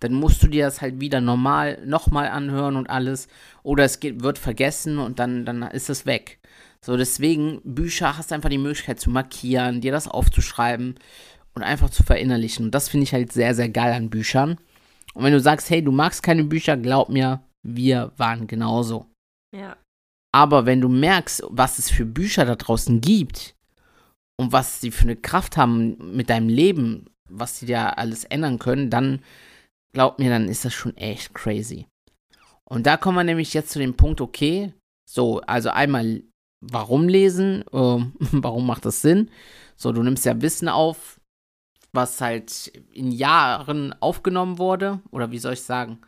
dann 0.00 0.12
musst 0.12 0.42
du 0.42 0.46
dir 0.46 0.66
das 0.66 0.80
halt 0.80 1.00
wieder 1.00 1.20
normal 1.20 1.82
nochmal 1.84 2.28
anhören 2.28 2.76
und 2.76 2.88
alles. 2.88 3.28
Oder 3.62 3.84
es 3.84 4.00
geht, 4.00 4.22
wird 4.22 4.38
vergessen 4.38 4.98
und 4.98 5.18
dann, 5.18 5.44
dann 5.44 5.62
ist 5.62 5.90
es 5.90 6.06
weg. 6.06 6.38
So, 6.84 6.96
deswegen, 6.96 7.60
Bücher 7.64 8.16
hast 8.16 8.30
du 8.30 8.34
einfach 8.36 8.50
die 8.50 8.58
Möglichkeit 8.58 9.00
zu 9.00 9.10
markieren, 9.10 9.80
dir 9.80 9.90
das 9.90 10.06
aufzuschreiben 10.06 10.94
und 11.54 11.62
einfach 11.62 11.90
zu 11.90 12.04
verinnerlichen. 12.04 12.66
Und 12.66 12.74
das 12.74 12.88
finde 12.88 13.04
ich 13.04 13.12
halt 13.12 13.32
sehr, 13.32 13.54
sehr 13.54 13.68
geil 13.68 13.92
an 13.92 14.10
Büchern. 14.10 14.58
Und 15.14 15.24
wenn 15.24 15.32
du 15.32 15.40
sagst, 15.40 15.70
hey, 15.70 15.82
du 15.82 15.90
magst 15.90 16.22
keine 16.22 16.44
Bücher, 16.44 16.76
glaub 16.76 17.08
mir, 17.08 17.42
wir 17.64 18.12
waren 18.16 18.46
genauso. 18.46 19.06
Ja. 19.56 19.76
Aber 20.32 20.66
wenn 20.66 20.80
du 20.80 20.88
merkst, 20.88 21.42
was 21.48 21.78
es 21.80 21.90
für 21.90 22.04
Bücher 22.04 22.44
da 22.44 22.54
draußen 22.54 23.00
gibt, 23.00 23.56
und 24.40 24.52
was 24.52 24.80
sie 24.80 24.90
für 24.90 25.02
eine 25.02 25.16
Kraft 25.16 25.56
haben 25.56 26.16
mit 26.16 26.30
deinem 26.30 26.48
Leben, 26.48 27.06
was 27.28 27.58
sie 27.58 27.66
dir 27.66 27.98
alles 27.98 28.24
ändern 28.24 28.58
können, 28.58 28.88
dann 28.88 29.20
glaub 29.92 30.18
mir, 30.18 30.30
dann 30.30 30.48
ist 30.48 30.64
das 30.64 30.72
schon 30.72 30.96
echt 30.96 31.34
crazy. 31.34 31.86
Und 32.64 32.86
da 32.86 32.96
kommen 32.96 33.16
wir 33.16 33.24
nämlich 33.24 33.54
jetzt 33.54 33.70
zu 33.70 33.78
dem 33.78 33.96
Punkt, 33.96 34.20
okay, 34.20 34.72
so, 35.08 35.40
also 35.42 35.70
einmal, 35.70 36.22
warum 36.60 37.08
lesen? 37.08 37.62
Äh, 37.72 38.04
warum 38.18 38.66
macht 38.66 38.84
das 38.84 39.02
Sinn? 39.02 39.30
So, 39.76 39.92
du 39.92 40.02
nimmst 40.02 40.24
ja 40.24 40.40
Wissen 40.40 40.68
auf, 40.68 41.20
was 41.92 42.20
halt 42.20 42.68
in 42.92 43.10
Jahren 43.10 43.94
aufgenommen 44.00 44.58
wurde, 44.58 45.00
oder 45.10 45.30
wie 45.30 45.38
soll 45.38 45.54
ich 45.54 45.62
sagen? 45.62 45.98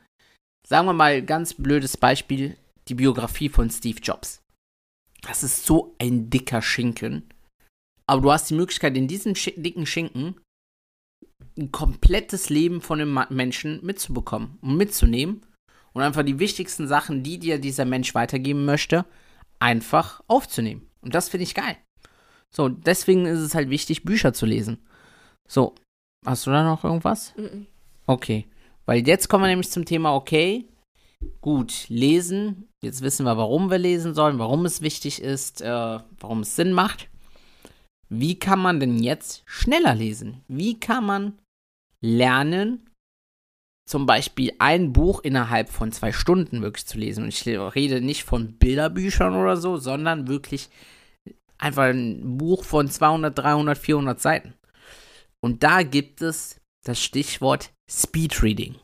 Sagen 0.66 0.87
wir 0.87 0.93
mal, 0.93 1.23
ganz 1.23 1.54
blödes 1.54 1.97
Beispiel, 1.97 2.57
die 2.88 2.95
Biografie 2.95 3.49
von 3.49 3.71
Steve 3.71 3.99
Jobs. 4.00 4.43
Das 5.23 5.43
ist 5.43 5.64
so 5.64 5.95
ein 5.99 6.31
dicker 6.31 6.62
Schinken 6.62 7.28
aber 8.11 8.23
du 8.23 8.33
hast 8.33 8.50
die 8.50 8.55
Möglichkeit, 8.55 8.97
in 8.97 9.07
diesen 9.07 9.37
sch 9.37 9.52
dicken 9.57 9.87
Schinken 9.87 10.35
ein 11.57 11.71
komplettes 11.71 12.50
Leben 12.50 12.81
von 12.81 12.99
dem 12.99 13.17
Menschen 13.31 13.85
mitzubekommen 13.85 14.59
und 14.62 14.76
mitzunehmen 14.76 15.47
und 15.93 16.02
einfach 16.02 16.25
die 16.25 16.40
wichtigsten 16.40 16.88
Sachen, 16.88 17.23
die 17.23 17.38
dir 17.38 17.61
dieser 17.61 17.85
Mensch 17.85 18.12
weitergeben 18.17 18.64
möchte, 18.64 19.07
einfach 19.61 20.23
aufzunehmen. 20.26 20.88
Und 21.02 21.14
das 21.14 21.29
finde 21.29 21.45
ich 21.45 21.55
geil. 21.55 21.76
So, 22.50 22.69
deswegen 22.69 23.26
ist 23.26 23.38
es 23.38 23.55
halt 23.55 23.71
wichtig, 23.71 24.02
Bücher 24.02 24.33
zu 24.33 24.45
lesen. 24.45 24.79
So, 25.49 25.76
hast 26.26 26.49
du 26.49 26.50
da 26.50 26.64
noch 26.64 26.83
irgendwas? 26.83 27.33
Mhm. 27.37 27.69
Okay, 28.07 28.47
weil 28.87 29.07
jetzt 29.07 29.29
kommen 29.29 29.45
wir 29.45 29.49
nämlich 29.49 29.71
zum 29.71 29.85
Thema, 29.85 30.17
okay, 30.17 30.67
gut, 31.40 31.88
lesen. 31.88 32.69
Jetzt 32.83 33.02
wissen 33.02 33.25
wir, 33.25 33.37
warum 33.37 33.71
wir 33.71 33.79
lesen 33.79 34.14
sollen, 34.14 34.40
warum 34.40 34.64
es 34.64 34.81
wichtig 34.81 35.23
ist, 35.23 35.61
äh, 35.61 36.00
warum 36.19 36.40
es 36.40 36.57
Sinn 36.57 36.73
macht. 36.73 37.10
Wie 38.11 38.38
kann 38.38 38.59
man 38.59 38.81
denn 38.81 38.99
jetzt 38.99 39.43
schneller 39.47 39.95
lesen? 39.95 40.43
Wie 40.49 40.79
kann 40.79 41.07
man 41.07 41.38
lernen, 42.00 42.90
zum 43.88 44.05
Beispiel 44.05 44.52
ein 44.59 44.93
Buch 44.93 45.21
innerhalb 45.21 45.69
von 45.69 45.93
zwei 45.93 46.12
Stunden 46.12 46.61
wirklich 46.61 46.87
zu 46.87 46.99
lesen? 46.99 47.23
Und 47.23 47.29
ich 47.29 47.47
rede 47.47 48.00
nicht 48.00 48.25
von 48.25 48.59
Bilderbüchern 48.59 49.35
oder 49.35 49.57
so, 49.57 49.76
sondern 49.76 50.26
wirklich 50.26 50.69
einfach 51.57 51.85
ein 51.85 52.37
Buch 52.37 52.64
von 52.64 52.88
200, 52.88 53.38
300, 53.38 53.79
400 53.79 54.21
Seiten. 54.21 54.55
Und 55.40 55.62
da 55.62 55.83
gibt 55.83 56.21
es 56.21 56.61
das 56.85 57.00
Stichwort 57.00 57.71
Speedreading. 57.88 58.75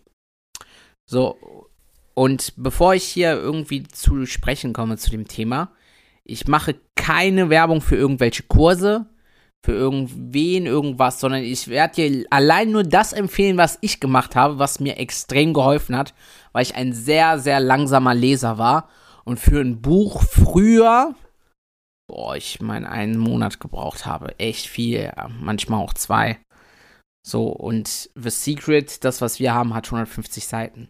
So, 1.09 1.37
und 2.15 2.55
bevor 2.57 2.95
ich 2.95 3.05
hier 3.05 3.33
irgendwie 3.33 3.83
zu 3.83 4.25
sprechen 4.27 4.73
komme 4.73 4.97
zu 4.99 5.11
dem 5.11 5.27
Thema, 5.27 5.73
ich 6.25 6.47
mache 6.47 6.81
keine 6.95 7.51
Werbung 7.51 7.81
für 7.81 7.97
irgendwelche 7.97 8.43
Kurse, 8.45 9.07
für 9.67 9.73
irgendwen 9.73 10.65
irgendwas, 10.65 11.19
sondern 11.19 11.43
ich 11.43 11.67
werde 11.67 11.97
dir 11.97 12.27
allein 12.31 12.71
nur 12.71 12.85
das 12.85 13.13
empfehlen, 13.13 13.59
was 13.59 13.79
ich 13.81 13.99
gemacht 13.99 14.37
habe, 14.37 14.61
was 14.61 14.79
mir 14.79 14.97
extrem 14.99 15.53
geholfen 15.53 15.97
hat, 15.97 16.15
weil 16.53 16.63
ich 16.63 16.77
ein 16.77 16.93
sehr, 16.93 17.41
sehr 17.41 17.59
langsamer 17.59 18.15
Leser 18.15 18.59
war 18.59 18.89
und 19.25 19.41
für 19.41 19.61
ein 19.61 19.83
Buch 19.83 20.23
früher, 20.23 21.17
boah, 22.09 22.37
ich 22.37 22.61
meine, 22.61 22.89
einen 22.89 23.19
Monat 23.19 23.59
gebraucht 23.59 24.07
habe. 24.07 24.39
Echt 24.39 24.69
viel, 24.69 25.13
manchmal 25.41 25.83
auch 25.83 25.95
zwei. 25.95 26.39
So, 27.27 27.49
und 27.49 28.09
The 28.15 28.31
Secret, 28.31 29.03
das, 29.03 29.21
was 29.21 29.41
wir 29.41 29.53
haben, 29.53 29.75
hat 29.75 29.87
150 29.87 30.47
Seiten. 30.47 30.89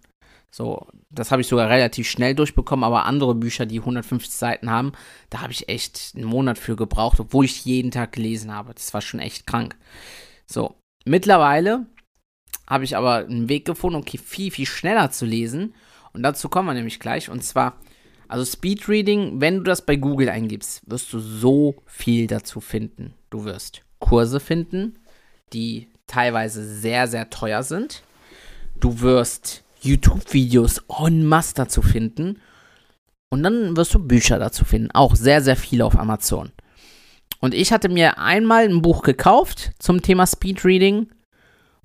So, 0.56 0.86
das 1.10 1.30
habe 1.30 1.42
ich 1.42 1.48
sogar 1.48 1.68
relativ 1.68 2.08
schnell 2.08 2.34
durchbekommen, 2.34 2.82
aber 2.82 3.04
andere 3.04 3.34
Bücher, 3.34 3.66
die 3.66 3.80
150 3.80 4.32
Seiten 4.32 4.70
haben, 4.70 4.92
da 5.28 5.42
habe 5.42 5.52
ich 5.52 5.68
echt 5.68 6.12
einen 6.14 6.25
Monat 6.25 6.56
für 6.56 6.76
gebraucht, 6.76 7.20
obwohl 7.20 7.44
ich 7.44 7.66
jeden 7.66 7.90
Tag 7.90 8.12
gelesen 8.12 8.50
habe. 8.50 8.72
Das 8.72 8.94
war 8.94 9.02
schon 9.02 9.20
echt 9.20 9.46
krank. 9.46 9.76
So, 10.46 10.76
mittlerweile 11.04 11.84
habe 12.66 12.84
ich 12.84 12.96
aber 12.96 13.16
einen 13.16 13.50
Weg 13.50 13.66
gefunden, 13.66 13.98
okay, 13.98 14.16
viel, 14.16 14.50
viel 14.50 14.64
schneller 14.64 15.10
zu 15.10 15.26
lesen. 15.26 15.75
Und 16.14 16.22
dazu 16.22 16.48
kommen 16.48 16.68
wir 16.68 16.72
nämlich 16.75 17.00
gleich. 17.00 17.28
Und 17.28 17.44
zwar, 17.44 17.78
also 18.26 18.42
Speedreading, 18.42 19.42
wenn 19.42 19.58
du 19.58 19.62
das 19.64 19.84
bei 19.84 19.96
Google 19.96 20.30
eingibst, 20.30 20.80
wirst 20.90 21.12
du 21.12 21.18
so 21.18 21.82
viel 21.84 22.28
dazu 22.28 22.62
finden. 22.62 23.12
Du 23.28 23.44
wirst 23.44 23.82
Kurse 23.98 24.40
finden, 24.40 24.98
die 25.52 25.88
teilweise 26.06 26.64
sehr, 26.64 27.08
sehr 27.08 27.28
teuer 27.28 27.62
sind. 27.62 28.02
Du 28.80 29.02
wirst 29.02 29.65
YouTube-Videos 29.80 30.83
en 30.88 31.26
masse 31.26 31.54
dazu 31.54 31.83
finden. 31.83 32.40
Und 33.28 33.42
dann 33.42 33.76
wirst 33.76 33.95
du 33.95 33.99
Bücher 33.99 34.38
dazu 34.38 34.64
finden. 34.64 34.90
Auch 34.92 35.16
sehr, 35.16 35.42
sehr 35.42 35.56
viele 35.56 35.85
auf 35.85 35.99
Amazon. 35.99 36.52
Und 37.40 37.54
ich 37.54 37.73
hatte 37.73 37.88
mir 37.88 38.18
einmal 38.18 38.64
ein 38.64 38.83
Buch 38.83 39.02
gekauft 39.02 39.73
zum 39.78 40.02
Thema 40.02 40.26
Speedreading. 40.26 41.09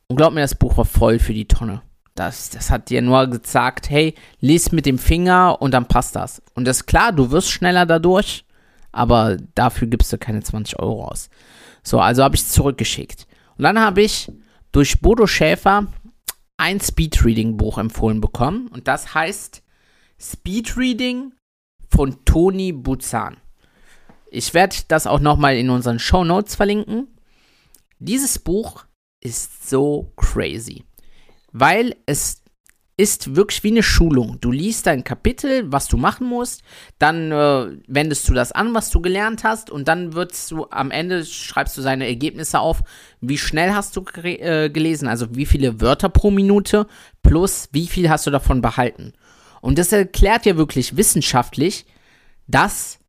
Und 0.08 0.16
glaub 0.16 0.34
mir, 0.34 0.42
das 0.42 0.56
Buch 0.56 0.78
war 0.78 0.86
voll 0.86 1.20
für 1.20 1.34
die 1.34 1.48
Tonne. 1.48 1.82
Das, 2.16 2.50
das 2.50 2.70
hat 2.70 2.90
dir 2.90 3.02
nur 3.02 3.28
gesagt, 3.28 3.90
hey, 3.90 4.16
lies 4.40 4.72
mit 4.72 4.86
dem 4.86 4.98
Finger 4.98 5.62
und 5.62 5.72
dann 5.72 5.88
passt 5.88 6.16
das. 6.16 6.42
Und 6.56 6.66
das 6.66 6.78
ist 6.78 6.86
klar, 6.86 7.12
du 7.14 7.32
wirst 7.32 7.50
schneller 7.50 7.86
dadurch, 7.86 8.46
aber 8.92 9.38
dafür 9.56 9.88
gibst 9.88 10.12
du 10.12 10.18
keine 10.18 10.42
20 10.44 10.80
Euro 10.80 11.06
aus. 11.06 11.30
So, 11.84 12.00
also 12.00 12.24
habe 12.24 12.36
ich 12.36 12.42
es 12.42 12.50
zurückgeschickt. 12.50 13.28
Und 13.58 13.64
dann 13.64 13.80
habe 13.80 14.02
ich 14.02 14.32
durch 14.72 15.00
Bodo 15.00 15.26
Schäfer 15.26 15.88
ein 16.62 16.80
Speedreading-Buch 16.80 17.80
empfohlen 17.80 18.22
bekommen 18.22 18.68
und 18.68 18.88
das 18.88 19.16
heißt 19.16 19.64
Speedreading 20.20 21.34
von 21.90 22.24
Toni 22.24 22.72
Buzan. 22.72 23.38
Ich 24.30 24.54
werde 24.54 24.76
das 24.88 25.08
auch 25.08 25.20
nochmal 25.20 25.58
in 25.58 25.72
unseren 25.72 25.98
Show 25.98 26.24
Notes 26.24 26.54
verlinken. 26.54 27.08
Dieses 27.98 28.38
Buch 28.38 28.86
ist 29.22 29.68
so 29.72 30.14
crazy, 30.16 30.84
weil 31.52 31.96
es 32.06 32.41
ist 33.02 33.36
wirklich 33.36 33.64
wie 33.64 33.72
eine 33.72 33.82
Schulung. 33.82 34.38
Du 34.42 34.52
liest 34.52 34.88
ein 34.88 35.04
Kapitel, 35.04 35.72
was 35.72 35.88
du 35.88 35.98
machen 35.98 36.28
musst, 36.28 36.62
dann 37.00 37.32
äh, 37.32 37.78
wendest 37.88 38.30
du 38.30 38.34
das 38.36 38.52
an, 38.52 38.76
was 38.76 38.92
du 38.92 39.02
gelernt 39.02 39.44
hast, 39.44 39.72
und 39.72 39.88
dann 39.88 40.14
wirst 40.14 40.52
du 40.52 40.68
am 40.70 40.92
Ende 40.92 41.26
schreibst 41.26 41.76
du 41.76 41.82
seine 41.82 42.06
Ergebnisse 42.06 42.60
auf, 42.60 42.84
wie 43.20 43.40
schnell 43.40 43.74
hast 43.74 43.98
du 43.98 44.06
äh, 44.22 44.70
gelesen, 44.70 45.08
also 45.08 45.36
wie 45.36 45.48
viele 45.48 45.82
Wörter 45.82 46.10
pro 46.10 46.30
Minute, 46.30 46.86
plus 47.24 47.70
wie 47.72 47.88
viel 47.88 48.08
hast 48.08 48.28
du 48.28 48.32
davon 48.32 48.62
behalten. 48.62 49.14
Und 49.62 49.80
das 49.80 49.92
erklärt 49.92 50.46
dir 50.46 50.58
wirklich 50.58 50.96
wissenschaftlich, 50.96 51.88
dass 52.46 53.00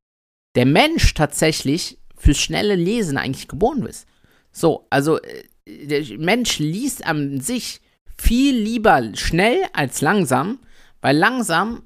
der 0.55 0.65
Mensch 0.67 1.13
tatsächlich 1.13 1.99
fürs 2.17 2.39
schnelle 2.39 2.77
Lesen 2.77 3.19
eigentlich 3.19 3.49
geboren 3.49 3.85
ist. 3.85 4.07
So, 4.53 4.87
also 4.89 5.21
äh, 5.21 5.45
der 5.67 6.19
Mensch 6.19 6.59
liest 6.61 7.07
an 7.07 7.41
sich 7.41 7.83
viel 8.16 8.57
lieber 8.57 9.02
schnell 9.14 9.59
als 9.73 10.00
langsam, 10.00 10.59
weil 11.00 11.16
langsam 11.16 11.83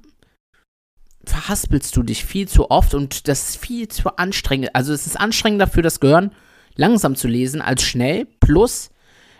verhaspelst 1.25 1.95
du 1.95 2.03
dich 2.03 2.25
viel 2.25 2.47
zu 2.47 2.71
oft 2.71 2.93
und 2.93 3.27
das 3.27 3.49
ist 3.49 3.57
viel 3.57 3.87
zu 3.87 4.15
anstrengend. 4.17 4.73
Also 4.73 4.93
es 4.93 5.05
ist 5.07 5.19
anstrengender 5.19 5.67
für 5.67 5.81
das 5.81 5.99
Gehirn, 5.99 6.31
langsam 6.75 7.15
zu 7.15 7.27
lesen 7.27 7.61
als 7.61 7.83
schnell. 7.83 8.25
Plus, 8.39 8.89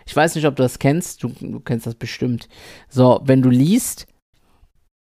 ich 0.06 0.14
weiß 0.14 0.34
nicht, 0.34 0.46
ob 0.46 0.56
du 0.56 0.62
das 0.62 0.78
kennst, 0.78 1.22
du, 1.22 1.28
du 1.40 1.60
kennst 1.60 1.86
das 1.86 1.94
bestimmt. 1.94 2.48
So, 2.88 3.20
wenn 3.24 3.42
du 3.42 3.50
liest 3.50 4.06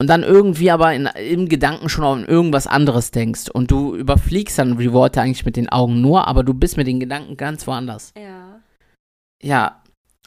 und 0.02 0.08
dann 0.08 0.24
irgendwie 0.24 0.72
aber 0.72 0.94
in, 0.94 1.06
im 1.06 1.48
Gedanken 1.48 1.88
schon 1.88 2.04
an 2.04 2.26
irgendwas 2.26 2.66
anderes 2.66 3.12
denkst 3.12 3.50
und 3.50 3.70
du 3.70 3.96
überfliegst 3.96 4.58
dann 4.58 4.78
die 4.78 4.94
Worte 4.94 5.22
eigentlich 5.22 5.46
mit 5.46 5.56
den 5.56 5.70
Augen 5.70 6.02
nur, 6.02 6.28
aber 6.28 6.44
du 6.44 6.54
bist 6.54 6.78
mit 6.78 6.88
den 6.88 7.00
Gedanken 7.00 7.38
ganz 7.38 7.68
woanders. 7.68 8.14
Ja. 8.18 8.60
Ja, 9.44 9.81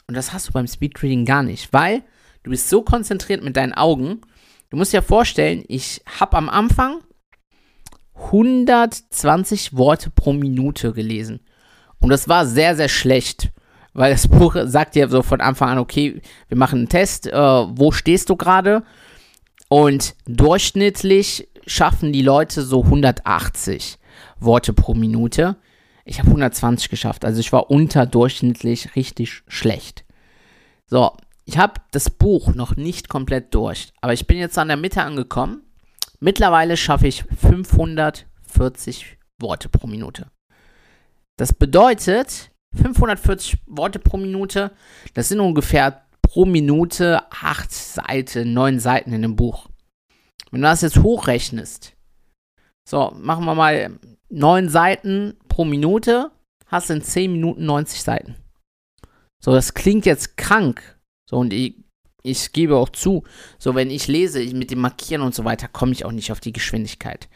und 0.07 0.15
das 0.15 0.33
hast 0.33 0.47
du 0.47 0.51
beim 0.51 0.67
Speedreading 0.67 1.25
gar 1.25 1.43
nicht, 1.43 1.73
weil 1.73 2.03
du 2.43 2.51
bist 2.51 2.69
so 2.69 2.81
konzentriert 2.81 3.43
mit 3.43 3.57
deinen 3.57 3.73
Augen. 3.73 4.21
Du 4.69 4.77
musst 4.77 4.93
dir 4.93 5.01
vorstellen, 5.01 5.63
ich 5.67 6.01
habe 6.19 6.37
am 6.37 6.49
Anfang 6.49 6.99
120 8.15 9.75
Worte 9.75 10.09
pro 10.09 10.33
Minute 10.33 10.93
gelesen. 10.93 11.41
Und 11.99 12.09
das 12.09 12.29
war 12.29 12.45
sehr, 12.45 12.75
sehr 12.75 12.89
schlecht, 12.89 13.51
weil 13.93 14.11
das 14.11 14.27
Buch 14.29 14.55
sagt 14.65 14.95
dir 14.95 15.09
so 15.09 15.21
von 15.21 15.41
Anfang 15.41 15.69
an, 15.69 15.79
okay, 15.79 16.21
wir 16.47 16.57
machen 16.57 16.79
einen 16.79 16.89
Test, 16.89 17.27
äh, 17.27 17.33
wo 17.33 17.91
stehst 17.91 18.29
du 18.29 18.35
gerade? 18.35 18.83
Und 19.69 20.15
durchschnittlich 20.25 21.47
schaffen 21.65 22.13
die 22.13 22.21
Leute 22.21 22.61
so 22.61 22.83
180 22.83 23.97
Worte 24.39 24.73
pro 24.73 24.93
Minute. 24.93 25.57
Ich 26.07 26.19
habe 26.19 26.27
120 26.27 26.89
geschafft, 26.89 27.25
also 27.25 27.39
ich 27.39 27.51
war 27.51 27.71
unterdurchschnittlich 27.71 28.95
richtig 28.95 29.43
schlecht. 29.47 30.05
So, 30.85 31.17
ich 31.45 31.57
habe 31.57 31.81
das 31.91 32.11
Buch 32.11 32.53
noch 32.53 32.75
nicht 32.75 33.09
komplett 33.09 33.53
durch, 33.55 33.91
aber 34.01 34.13
ich 34.13 34.27
bin 34.27 34.37
jetzt 34.37 34.57
an 34.57 34.67
der 34.67 34.77
Mitte 34.77 35.01
angekommen. 35.01 35.63
Mittlerweile 36.19 36.77
schaffe 36.77 37.07
ich 37.07 37.23
540 37.23 39.17
Worte 39.39 39.67
pro 39.67 39.87
Minute. 39.87 40.27
Das 41.37 41.53
bedeutet, 41.53 42.51
540 42.75 43.57
Worte 43.65 43.99
pro 43.99 44.17
Minute, 44.17 44.71
das 45.15 45.29
sind 45.29 45.39
ungefähr 45.39 46.05
pro 46.21 46.45
Minute 46.45 47.21
8 47.31 47.71
Seiten, 47.71 48.53
9 48.53 48.79
Seiten 48.79 49.11
in 49.11 49.23
dem 49.23 49.35
Buch. 49.35 49.69
Wenn 50.51 50.61
du 50.61 50.67
das 50.67 50.81
jetzt 50.81 51.01
hochrechnest, 51.01 51.93
so, 52.87 53.11
machen 53.17 53.45
wir 53.45 53.55
mal 53.55 53.99
9 54.29 54.69
Seiten 54.69 55.37
pro 55.55 55.63
Minute 55.63 56.31
hast 56.67 56.89
du 56.89 56.95
in 56.95 57.01
10 57.01 57.31
Minuten 57.31 57.65
90 57.65 58.03
Seiten. 58.03 58.35
So, 59.41 59.53
das 59.53 59.73
klingt 59.73 60.05
jetzt 60.05 60.35
krank. 60.35 60.99
So, 61.29 61.37
und 61.37 61.53
ich, 61.53 61.77
ich 62.23 62.51
gebe 62.51 62.75
auch 62.75 62.89
zu, 62.89 63.23
so, 63.57 63.73
wenn 63.73 63.89
ich 63.89 64.09
lese, 64.09 64.41
ich, 64.41 64.53
mit 64.53 64.69
dem 64.69 64.81
Markieren 64.81 65.21
und 65.21 65.33
so 65.33 65.45
weiter, 65.45 65.69
komme 65.69 65.93
ich 65.93 66.03
auch 66.03 66.11
nicht 66.11 66.33
auf 66.33 66.41
die 66.41 66.51
Geschwindigkeit. 66.51 67.29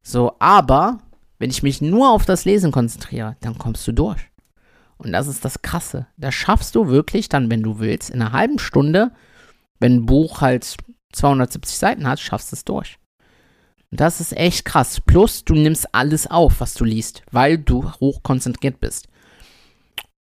So, 0.00 0.34
aber, 0.38 1.00
wenn 1.38 1.50
ich 1.50 1.62
mich 1.62 1.82
nur 1.82 2.10
auf 2.10 2.24
das 2.24 2.46
Lesen 2.46 2.72
konzentriere, 2.72 3.36
dann 3.42 3.58
kommst 3.58 3.86
du 3.86 3.92
durch. 3.92 4.30
Und 4.96 5.12
das 5.12 5.26
ist 5.26 5.44
das 5.44 5.60
Krasse. 5.60 6.06
Da 6.16 6.32
schaffst 6.32 6.74
du 6.74 6.88
wirklich 6.88 7.28
dann, 7.28 7.50
wenn 7.50 7.62
du 7.62 7.80
willst, 7.80 8.08
in 8.08 8.22
einer 8.22 8.32
halben 8.32 8.58
Stunde, 8.58 9.12
wenn 9.78 9.96
ein 9.96 10.06
Buch 10.06 10.40
halt 10.40 10.78
270 11.12 11.76
Seiten 11.76 12.08
hat, 12.08 12.18
schaffst 12.18 12.50
du 12.50 12.56
es 12.56 12.64
durch. 12.64 12.98
Das 13.90 14.20
ist 14.20 14.36
echt 14.36 14.64
krass. 14.64 15.00
Plus, 15.00 15.44
du 15.44 15.54
nimmst 15.54 15.94
alles 15.94 16.26
auf, 16.26 16.60
was 16.60 16.74
du 16.74 16.84
liest, 16.84 17.22
weil 17.30 17.58
du 17.58 17.90
hoch 18.00 18.22
konzentriert 18.22 18.80
bist. 18.80 19.08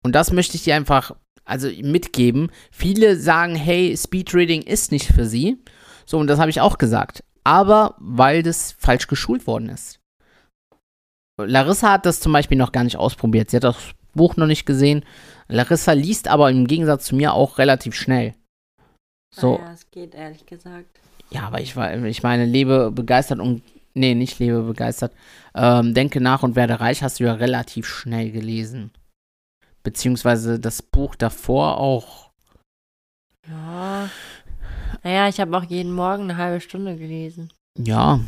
Und 0.02 0.14
das 0.14 0.32
möchte 0.32 0.56
ich 0.56 0.64
dir 0.64 0.76
einfach 0.76 1.16
also 1.44 1.68
mitgeben. 1.68 2.50
Viele 2.70 3.16
sagen, 3.16 3.54
hey, 3.54 3.96
Speedreading 3.96 4.62
ist 4.62 4.92
nicht 4.92 5.06
für 5.06 5.26
sie. 5.26 5.62
So, 6.06 6.18
und 6.18 6.26
das 6.26 6.38
habe 6.38 6.50
ich 6.50 6.60
auch 6.60 6.78
gesagt. 6.78 7.24
Aber 7.44 7.94
weil 7.98 8.42
das 8.42 8.72
falsch 8.72 9.06
geschult 9.06 9.46
worden 9.46 9.68
ist. 9.68 10.00
Larissa 11.38 11.92
hat 11.92 12.06
das 12.06 12.20
zum 12.20 12.32
Beispiel 12.32 12.58
noch 12.58 12.72
gar 12.72 12.84
nicht 12.84 12.96
ausprobiert. 12.96 13.50
Sie 13.50 13.56
hat 13.56 13.64
das 13.64 13.76
Buch 14.14 14.36
noch 14.36 14.46
nicht 14.46 14.66
gesehen. 14.66 15.04
Larissa 15.48 15.92
liest 15.92 16.28
aber 16.28 16.50
im 16.50 16.66
Gegensatz 16.66 17.06
zu 17.06 17.16
mir 17.16 17.34
auch 17.34 17.58
relativ 17.58 17.94
schnell. 17.94 18.34
So. 19.34 19.58
Ja, 19.58 19.72
es 19.72 19.90
geht 19.90 20.14
ehrlich 20.14 20.46
gesagt. 20.46 21.00
Ja, 21.30 21.46
aber 21.46 21.60
ich 21.60 21.76
war, 21.76 21.94
ich 22.04 22.22
meine, 22.22 22.44
lebe 22.44 22.90
begeistert 22.90 23.40
und 23.40 23.62
nee, 23.94 24.14
nicht 24.14 24.38
lebe 24.38 24.62
begeistert. 24.62 25.12
Ähm, 25.54 25.94
Denke 25.94 26.20
nach 26.20 26.42
und 26.42 26.56
werde 26.56 26.80
reich 26.80 27.02
hast 27.02 27.20
du 27.20 27.24
ja 27.24 27.34
relativ 27.34 27.86
schnell 27.86 28.30
gelesen. 28.30 28.90
Beziehungsweise 29.82 30.58
das 30.58 30.82
Buch 30.82 31.14
davor 31.14 31.78
auch. 31.78 32.30
Ja. 33.48 34.08
Naja, 35.02 35.28
ich 35.28 35.40
habe 35.40 35.56
auch 35.56 35.64
jeden 35.64 35.92
Morgen 35.92 36.24
eine 36.24 36.36
halbe 36.36 36.60
Stunde 36.60 36.96
gelesen. 36.96 37.52
Ja. 37.78 38.20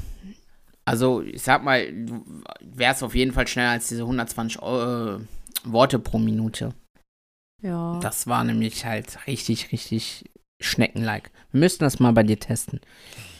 Also, 0.84 1.22
ich 1.22 1.42
sag 1.42 1.64
mal, 1.64 1.90
du 1.92 2.24
wärst 2.60 3.02
auf 3.02 3.14
jeden 3.14 3.32
Fall 3.32 3.48
schneller 3.48 3.70
als 3.70 3.88
diese 3.88 4.02
120 4.02 4.60
äh, 4.62 5.18
Worte 5.64 5.98
pro 5.98 6.18
Minute. 6.18 6.74
Ja. 7.62 7.98
Das 8.00 8.26
war 8.26 8.44
nämlich 8.44 8.84
halt 8.84 9.26
richtig, 9.26 9.72
richtig 9.72 10.24
Schneckenlike. 10.60 11.30
Wir 11.52 11.60
müssten 11.60 11.84
das 11.84 12.00
mal 12.00 12.12
bei 12.12 12.22
dir 12.22 12.38
testen. 12.38 12.80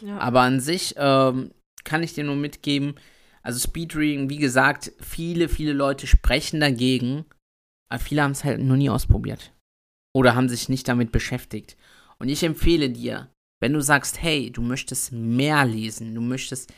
ja. 0.03 0.19
Aber 0.19 0.43
an 0.43 0.61
sich 0.61 0.95
ähm, 0.97 1.53
kann 1.85 2.03
ich 2.03 2.15
dir 2.15 2.25
nur 2.25 2.37
mitgeben, 2.37 2.95
also 3.43 3.61
Speedreading, 3.61 4.29
wie 4.29 4.39
gesagt, 4.39 4.93
viele, 5.01 5.49
viele 5.49 5.73
Leute 5.73 6.07
sprechen 6.07 6.61
dagegen, 6.61 7.25
Aber 7.89 8.01
viele 8.01 8.23
haben 8.23 8.33
es 8.33 8.43
halt 8.43 8.61
noch 8.61 8.77
nie 8.77 8.91
ausprobiert. 8.91 9.53
Oder 10.15 10.35
haben 10.35 10.49
sich 10.49 10.69
nicht 10.69 10.89
damit 10.89 11.13
beschäftigt. 11.13 11.77
Und 12.19 12.29
ich 12.29 12.43
empfehle 12.43 12.91
dir, 12.91 13.31
wenn 13.61 13.73
du 13.73 13.81
sagst, 13.81 14.21
hey, 14.21 14.51
du 14.51 14.63
möchtest 14.63 15.13
mehr 15.13 15.65
lesen, 15.65 16.15
du 16.15 16.21
möchtest 16.21 16.73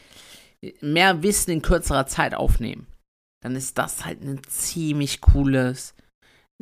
mehr 0.81 1.23
Wissen 1.23 1.53
in 1.53 1.63
kürzerer 1.63 2.07
Zeit 2.07 2.35
aufnehmen, 2.35 2.87
dann 3.43 3.57
ist 3.57 3.79
das 3.79 4.05
halt 4.05 4.21
eine 4.23 4.43
ziemlich 4.43 5.21
cooles, 5.21 5.95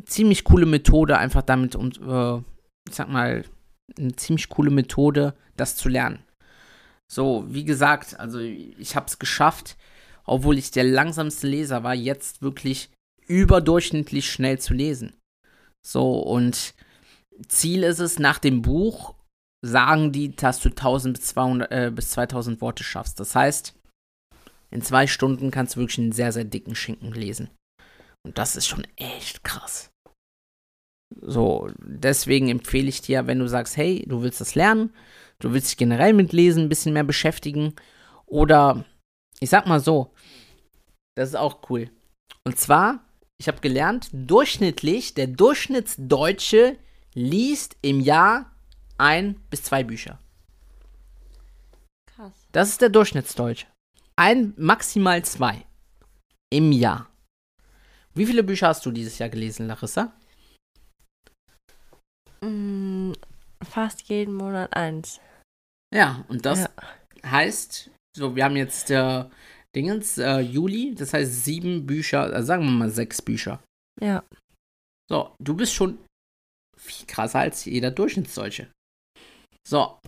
ziemlich 0.04 0.44
coole 0.44 0.66
Methode, 0.66 1.18
einfach 1.18 1.42
damit, 1.42 1.74
um, 1.74 1.88
äh, 1.88 2.42
ich 2.88 2.94
sag 2.94 3.08
mal, 3.08 3.44
eine 3.98 4.14
ziemlich 4.16 4.48
coole 4.48 4.70
Methode, 4.70 5.34
das 5.56 5.76
zu 5.76 5.88
lernen. 5.88 6.22
So, 7.10 7.44
wie 7.48 7.64
gesagt, 7.64 8.18
also 8.18 8.40
ich 8.40 8.96
habe 8.96 9.06
es 9.06 9.18
geschafft, 9.18 9.76
obwohl 10.24 10.58
ich 10.58 10.72
der 10.72 10.84
langsamste 10.84 11.46
Leser 11.46 11.84
war, 11.84 11.94
jetzt 11.94 12.42
wirklich 12.42 12.90
überdurchschnittlich 13.26 14.30
schnell 14.30 14.58
zu 14.58 14.74
lesen. 14.74 15.14
So, 15.86 16.18
und 16.18 16.74
Ziel 17.48 17.84
ist 17.84 18.00
es, 18.00 18.18
nach 18.18 18.38
dem 18.38 18.62
Buch 18.62 19.14
sagen 19.64 20.12
die, 20.12 20.34
dass 20.34 20.60
du 20.60 20.70
1000 20.70 21.18
bis, 21.18 21.28
200, 21.28 21.72
äh, 21.72 21.90
bis 21.94 22.10
2000 22.10 22.60
Worte 22.60 22.84
schaffst. 22.84 23.20
Das 23.20 23.34
heißt, 23.34 23.74
in 24.70 24.82
zwei 24.82 25.06
Stunden 25.06 25.50
kannst 25.50 25.76
du 25.76 25.80
wirklich 25.80 25.98
einen 25.98 26.12
sehr, 26.12 26.32
sehr 26.32 26.44
dicken 26.44 26.74
Schinken 26.74 27.12
lesen. 27.12 27.50
Und 28.24 28.38
das 28.38 28.56
ist 28.56 28.66
schon 28.66 28.86
echt 28.96 29.44
krass. 29.44 29.90
So, 31.14 31.68
deswegen 31.78 32.48
empfehle 32.48 32.88
ich 32.88 33.00
dir, 33.00 33.26
wenn 33.26 33.38
du 33.38 33.48
sagst, 33.48 33.76
hey, 33.76 34.04
du 34.08 34.22
willst 34.22 34.40
das 34.40 34.54
lernen, 34.54 34.92
du 35.38 35.52
willst 35.52 35.68
dich 35.68 35.76
generell 35.76 36.12
mit 36.12 36.32
Lesen 36.32 36.64
ein 36.64 36.68
bisschen 36.68 36.92
mehr 36.92 37.04
beschäftigen 37.04 37.74
oder 38.26 38.84
ich 39.40 39.50
sag 39.50 39.66
mal 39.66 39.80
so, 39.80 40.12
das 41.14 41.30
ist 41.30 41.36
auch 41.36 41.70
cool. 41.70 41.90
Und 42.44 42.58
zwar, 42.58 43.04
ich 43.38 43.48
habe 43.48 43.60
gelernt, 43.60 44.08
durchschnittlich, 44.12 45.14
der 45.14 45.28
Durchschnittsdeutsche 45.28 46.76
liest 47.14 47.76
im 47.82 48.00
Jahr 48.00 48.52
ein 48.98 49.40
bis 49.50 49.62
zwei 49.62 49.84
Bücher. 49.84 50.18
Krass. 52.14 52.32
Das 52.52 52.68
ist 52.68 52.80
der 52.80 52.88
Durchschnittsdeutsche. 52.88 53.66
Ein, 54.16 54.54
maximal 54.56 55.24
zwei 55.24 55.66
im 56.50 56.72
Jahr. 56.72 57.08
Wie 58.14 58.26
viele 58.26 58.42
Bücher 58.42 58.68
hast 58.68 58.86
du 58.86 58.90
dieses 58.90 59.18
Jahr 59.18 59.28
gelesen, 59.28 59.66
Larissa? 59.66 60.12
Mm, 62.46 63.12
fast 63.64 64.02
jeden 64.02 64.34
Monat 64.34 64.72
eins. 64.74 65.20
Ja, 65.94 66.24
und 66.28 66.46
das 66.46 66.60
Ja. 66.60 66.68
heißt, 67.30 67.90
so, 68.16 68.36
wir 68.36 68.44
haben 68.44 68.56
jetzt 68.56 68.90
äh, 68.90 69.24
Dingens, 69.74 70.18
äh, 70.18 70.38
Juli, 70.40 70.94
das 70.94 71.12
heißt 71.12 71.44
sieben 71.44 71.86
Bücher, 71.86 72.22
also 72.22 72.46
sagen 72.46 72.64
wir 72.64 72.70
mal 72.70 72.90
sechs 72.90 73.20
Bücher. 73.20 73.62
Ja. 74.00 74.24
So, 75.10 75.34
du 75.42 75.54
bist 75.54 75.74
schon 75.74 75.98
viel 76.76 77.06
krasser 77.06 77.40
als 77.40 77.64
jeder 77.64 77.90
Durchschnittsdeutsche. 77.90 78.70
So. 79.66 79.98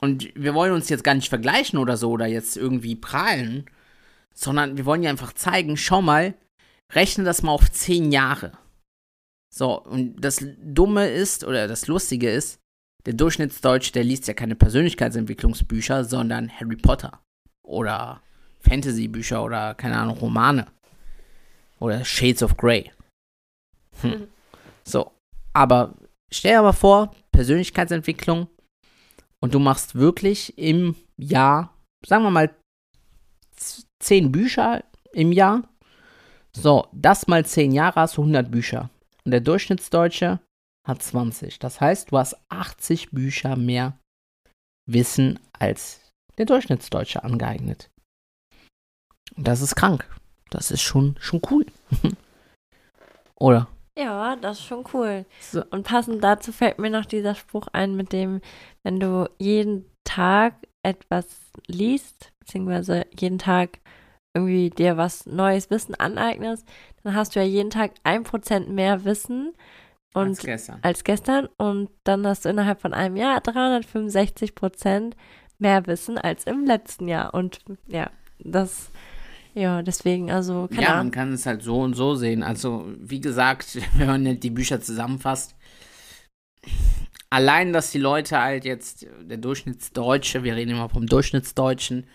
Und 0.00 0.34
wir 0.34 0.54
wollen 0.54 0.72
uns 0.72 0.88
jetzt 0.88 1.04
gar 1.04 1.14
nicht 1.14 1.28
vergleichen 1.28 1.78
oder 1.78 1.96
so 1.96 2.10
oder 2.10 2.26
jetzt 2.26 2.56
irgendwie 2.56 2.96
prahlen, 2.96 3.70
sondern 4.34 4.76
wir 4.76 4.84
wollen 4.84 5.02
ja 5.02 5.10
einfach 5.10 5.32
zeigen, 5.32 5.76
schau 5.76 6.02
mal, 6.02 6.34
rechne 6.92 7.24
das 7.24 7.42
mal 7.42 7.52
auf 7.52 7.70
zehn 7.70 8.12
Jahre. 8.12 8.52
So, 9.54 9.80
und 9.82 10.16
das 10.16 10.44
Dumme 10.64 11.06
ist, 11.06 11.44
oder 11.44 11.68
das 11.68 11.86
Lustige 11.86 12.28
ist, 12.28 12.58
der 13.06 13.14
Durchschnittsdeutsche, 13.14 13.92
der 13.92 14.02
liest 14.02 14.26
ja 14.26 14.34
keine 14.34 14.56
Persönlichkeitsentwicklungsbücher, 14.56 16.04
sondern 16.04 16.50
Harry 16.50 16.74
Potter. 16.74 17.20
Oder 17.64 18.20
Fantasy-Bücher 18.60 19.44
oder, 19.44 19.74
keine 19.74 19.96
Ahnung, 19.96 20.18
Romane. 20.18 20.66
Oder 21.78 22.04
Shades 22.04 22.42
of 22.42 22.56
Grey. 22.56 22.90
Hm. 24.00 24.10
Mhm. 24.10 24.28
So, 24.82 25.12
aber 25.52 25.94
stell 26.32 26.52
dir 26.52 26.58
aber 26.58 26.72
vor, 26.72 27.14
Persönlichkeitsentwicklung 27.30 28.48
und 29.40 29.54
du 29.54 29.60
machst 29.60 29.94
wirklich 29.94 30.58
im 30.58 30.96
Jahr, 31.16 31.78
sagen 32.04 32.24
wir 32.24 32.30
mal, 32.30 32.50
zehn 34.00 34.32
Bücher 34.32 34.82
im 35.12 35.30
Jahr. 35.30 35.62
So, 36.56 36.88
das 36.92 37.28
mal 37.28 37.46
zehn 37.46 37.70
Jahre 37.70 38.00
hast 38.00 38.16
du 38.16 38.22
100 38.22 38.50
Bücher. 38.50 38.90
Und 39.24 39.32
der 39.32 39.40
Durchschnittsdeutsche 39.40 40.40
hat 40.86 41.02
20. 41.02 41.58
Das 41.58 41.80
heißt, 41.80 42.10
du 42.10 42.18
hast 42.18 42.36
80 42.50 43.10
Bücher 43.10 43.56
mehr 43.56 43.98
Wissen 44.86 45.38
als 45.58 46.12
der 46.36 46.46
Durchschnittsdeutsche 46.46 47.24
angeeignet. 47.24 47.90
Und 49.36 49.48
das 49.48 49.62
ist 49.62 49.76
krank. 49.76 50.08
Das 50.50 50.70
ist 50.70 50.82
schon, 50.82 51.16
schon 51.18 51.40
cool. 51.50 51.66
Oder? 53.36 53.68
Ja, 53.98 54.36
das 54.36 54.58
ist 54.58 54.66
schon 54.66 54.84
cool. 54.92 55.24
So. 55.40 55.64
Und 55.70 55.84
passend 55.84 56.22
dazu 56.22 56.52
fällt 56.52 56.78
mir 56.78 56.90
noch 56.90 57.04
dieser 57.06 57.34
Spruch 57.34 57.68
ein, 57.72 57.96
mit 57.96 58.12
dem, 58.12 58.40
wenn 58.82 59.00
du 59.00 59.30
jeden 59.38 59.90
Tag 60.04 60.54
etwas 60.82 61.26
liest, 61.66 62.32
beziehungsweise 62.40 63.06
jeden 63.18 63.38
Tag 63.38 63.78
irgendwie 64.36 64.70
dir 64.70 64.96
was 64.96 65.26
Neues 65.26 65.70
Wissen 65.70 65.94
aneignest, 65.94 66.66
dann 67.04 67.14
hast 67.14 67.36
du 67.36 67.40
ja 67.40 67.46
jeden 67.46 67.70
Tag 67.70 67.92
ein 68.02 68.24
Prozent 68.24 68.68
mehr 68.70 69.04
Wissen 69.04 69.52
und 70.14 70.28
als 70.30 70.40
gestern. 70.40 70.78
als 70.82 71.04
gestern 71.04 71.48
und 71.58 71.90
dann 72.04 72.26
hast 72.26 72.44
du 72.44 72.48
innerhalb 72.48 72.80
von 72.80 72.94
einem 72.94 73.16
Jahr 73.16 73.40
365 73.40 74.54
Prozent 74.54 75.16
mehr 75.58 75.86
Wissen 75.86 76.18
als 76.18 76.44
im 76.44 76.64
letzten 76.64 77.08
Jahr. 77.08 77.34
Und 77.34 77.60
ja, 77.86 78.10
das, 78.38 78.90
ja, 79.54 79.82
deswegen, 79.82 80.30
also, 80.30 80.68
keine 80.68 80.82
Ja, 80.82 80.96
man 80.96 80.98
Ahnung. 81.00 81.12
kann 81.12 81.32
es 81.32 81.46
halt 81.46 81.62
so 81.62 81.80
und 81.80 81.94
so 81.94 82.14
sehen. 82.16 82.42
Also, 82.42 82.86
wie 82.98 83.20
gesagt, 83.20 83.78
wenn 83.96 84.06
man 84.08 84.22
nicht 84.22 84.42
die 84.42 84.50
Bücher 84.50 84.80
zusammenfasst, 84.80 85.54
allein, 87.30 87.72
dass 87.72 87.90
die 87.90 87.98
Leute 87.98 88.40
halt 88.40 88.64
jetzt, 88.64 89.06
der 89.22 89.38
Durchschnittsdeutsche, 89.38 90.44
wir 90.44 90.54
reden 90.56 90.72
immer 90.72 90.88
vom 90.88 91.06
Durchschnittsdeutschen, 91.06 92.06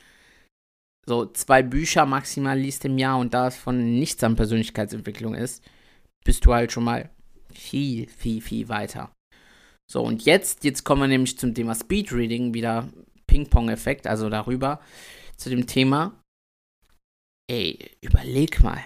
so 1.08 1.26
zwei 1.26 1.64
Bücher 1.64 2.06
maximal 2.06 2.58
liest 2.58 2.86
im 2.86 2.98
Jahr 2.98 3.20
und 3.20 3.34
davon 3.34 4.00
nichts 4.00 4.24
an 4.24 4.36
Persönlichkeitsentwicklung 4.36 5.34
ist, 5.36 5.64
bist 6.24 6.46
du 6.46 6.54
halt 6.54 6.72
schon 6.72 6.84
mal 6.84 7.10
viel, 7.52 8.08
viel, 8.08 8.42
viel 8.42 8.70
weiter. 8.70 9.12
So, 9.92 10.04
und 10.04 10.24
jetzt, 10.26 10.64
jetzt 10.64 10.84
kommen 10.84 11.02
wir 11.02 11.08
nämlich 11.08 11.38
zum 11.38 11.56
Thema 11.56 11.74
Speedreading, 11.74 12.54
wieder 12.54 12.90
Ping-Pong-Effekt, 13.28 14.06
also 14.06 14.30
darüber, 14.30 14.82
zu 15.36 15.50
dem 15.50 15.66
Thema, 15.66 16.22
ey, 17.50 17.98
überleg 18.02 18.62
mal. 18.62 18.84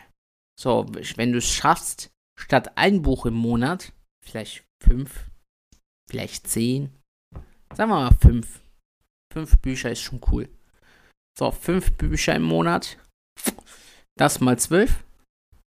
So, 0.58 0.86
wenn 1.16 1.34
du 1.34 1.40
es 1.40 1.50
schaffst, 1.50 2.10
statt 2.40 2.78
ein 2.78 3.02
Buch 3.02 3.26
im 3.26 3.34
Monat, 3.34 3.92
vielleicht 4.24 4.64
fünf, 4.82 5.30
vielleicht 6.10 6.48
zehn, 6.48 6.90
sagen 7.74 7.90
wir 7.90 8.00
mal 8.00 8.16
fünf. 8.22 8.62
Fünf 9.34 9.58
Bücher 9.60 9.92
ist 9.92 10.02
schon 10.02 10.22
cool. 10.32 10.48
So, 11.38 11.52
fünf 11.52 11.92
Bücher 11.94 12.36
im 12.36 12.44
Monat, 12.44 12.98
das 14.18 14.40
mal 14.40 14.58
zwölf, 14.60 15.04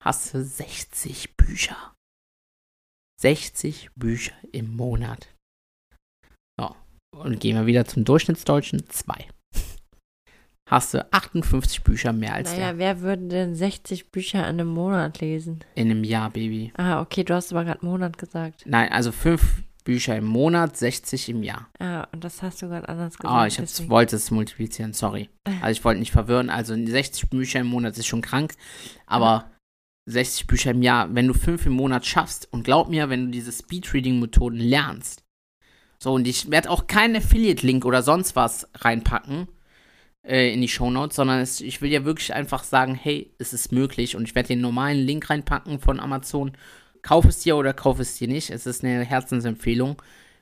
hast 0.04 0.34
du 0.34 0.43
60 0.43 1.36
Bücher. 1.38 1.93
60 3.21 3.91
Bücher 3.95 4.34
im 4.52 4.76
Monat. 4.76 5.28
So, 6.60 6.76
und 7.15 7.39
gehen 7.39 7.56
wir 7.56 7.67
wieder 7.67 7.86
zum 7.86 8.04
Durchschnittsdeutschen, 8.06 8.89
zwei. 8.89 9.28
Hast 10.67 10.93
du 10.93 11.06
58 11.12 11.84
Bücher 11.84 12.13
mehr 12.13 12.34
als 12.34 12.52
Naja, 12.54 12.69
der 12.69 12.78
wer 12.78 13.02
würde 13.02 13.28
denn 13.28 13.56
60 13.56 14.10
Bücher 14.10 14.39
in 14.39 14.60
einem 14.60 14.69
Monat 14.69 15.19
lesen? 15.19 15.63
in 15.76 15.91
einem 15.91 16.04
Jahr, 16.06 16.30
Baby. 16.32 16.71
Ah, 16.78 17.02
okay, 17.02 17.24
du 17.24 17.36
hast 17.36 17.52
aber 17.52 17.65
gerade 17.65 17.86
Monat 17.86 18.17
gesagt. 18.17 18.63
Nein, 18.65 18.89
also 18.91 19.12
fünf 19.12 19.62
Bücher 19.84 20.15
im 20.15 20.26
Monat, 20.26 20.78
60 20.78 21.30
im 21.30 21.44
Jahr. 21.44 21.70
Ah, 21.80 22.08
und 22.12 22.24
das 22.24 22.41
hast 22.41 22.62
du 22.62 22.67
gerade 22.70 22.88
anders 22.89 23.17
gesagt. 23.17 23.34
Ah, 23.34 23.48
ich 23.48 23.58
hab's, 23.60 23.72
deswegen- 23.74 23.89
wollte 23.89 24.15
es 24.15 24.32
multiplizieren, 24.32 24.94
sorry. 24.94 25.30
Also 25.62 25.72
ich 25.80 25.84
wollte 25.86 26.00
nicht 26.00 26.12
verwirren. 26.12 26.50
Also 26.50 26.76
60 26.76 27.30
Bücher 27.30 27.60
im 27.60 27.67
Monat 27.67 27.98
ist 27.98 28.08
schon 28.08 28.22
krank, 28.22 28.54
aber 29.08 29.50
60 30.06 30.48
Bücher 30.48 30.72
im 30.72 30.82
Jahr, 30.82 31.13
wenn 31.13 31.28
du 31.28 31.34
fünf 31.34 31.65
im 31.65 31.74
Monat 31.74 32.06
schaffst, 32.06 32.48
und 32.52 32.63
glaub 32.63 32.89
mir, 32.89 33.10
wenn 33.10 33.26
du 33.26 33.32
diese 33.32 33.52
Speedreading-Methoden 33.52 34.60
lernst, 34.60 35.24
so, 36.00 36.13
und 36.13 36.28
ich 36.28 36.50
werde 36.50 36.72
auch 36.72 36.88
keinen 36.88 37.15
Affiliate-Link 37.17 37.86
oder 37.86 38.02
sonst 38.02 38.36
was 38.36 38.67
reinpacken 38.76 39.48
äh, 40.28 40.52
in 40.52 40.62
die 40.62 40.67
Shownotes, 40.67 41.15
sondern 41.15 41.39
es, 41.39 41.62
ich 41.62 41.82
will 41.82 41.91
ja 41.91 42.06
wirklich 42.06 42.34
einfach 42.34 42.63
sagen, 42.63 42.96
hey, 42.96 43.32
es 43.38 43.54
ist 43.54 43.72
möglich 43.72 44.15
und 44.15 44.24
ich 44.24 44.34
werde 44.34 44.48
den 44.48 44.62
normalen 44.62 44.98
Link 45.06 45.30
reinpacken 45.30 45.80
von 45.80 46.00
Amazon. 46.00 46.54
Kauf 47.02 47.26
es 47.26 47.40
dir 47.40 47.56
oder 47.56 47.74
kauf 47.74 48.00
es 48.00 48.16
dir 48.18 48.28
nicht. 48.28 48.50
Es 48.50 48.66
ist 48.66 48.84
eine 48.84 49.04
Herzensempfehlung. 49.04 50.02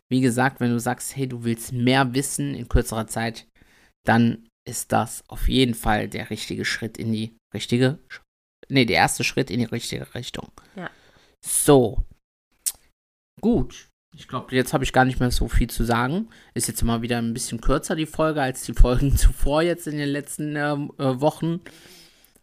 Wie 0.10 0.22
gesagt, 0.22 0.60
wenn 0.60 0.72
du 0.72 0.80
sagst, 0.80 1.15
hey, 1.15 1.28
du 1.28 1.43
willst 1.43 1.72
mehr 1.72 2.13
wissen 2.13 2.56
in 2.56 2.67
kürzerer 2.67 3.08
Zeit, 3.08 3.48
dann 4.06 4.48
ist 4.67 4.91
das 4.91 5.24
auf 5.28 5.48
jeden 5.48 5.74
Fall 5.74 6.08
der 6.08 6.30
richtige 6.30 6.65
Schritt 6.65 6.98
in 6.98 7.12
die 7.12 7.36
richtige, 7.54 8.00
nee, 8.67 8.86
der 8.86 8.98
erste 8.98 9.24
Schritt 9.24 9.50
in 9.50 9.60
die 9.60 9.65
richtige 9.65 10.13
Richtung. 10.15 10.52
Ja. 10.76 10.89
So. 11.45 12.04
Gut. 13.41 13.88
Ich 14.15 14.28
glaube, 14.28 14.56
jetzt 14.56 14.74
habe 14.74 14.84
ich 14.84 14.91
gar 14.91 15.06
nicht 15.06 15.19
mehr 15.19 15.32
so 15.32 15.48
viel 15.48 15.69
zu 15.69 15.84
sagen. 15.84 16.30
Ist 16.54 16.67
jetzt 16.67 16.84
mal 16.84 17.02
wieder 17.02 17.19
ein 17.19 17.34
bisschen 17.34 17.62
kürzer, 17.62 17.95
die 17.95 18.08
Folge, 18.08 18.41
als 18.41 18.63
die 18.63 18.74
Folgen 18.74 19.15
zuvor 19.17 19.62
jetzt 19.62 19.88
in 19.88 19.98
den 19.98 20.10
letzten 20.10 20.56
ähm, 20.56 20.91
äh, 20.98 21.19
Wochen. 21.22 21.62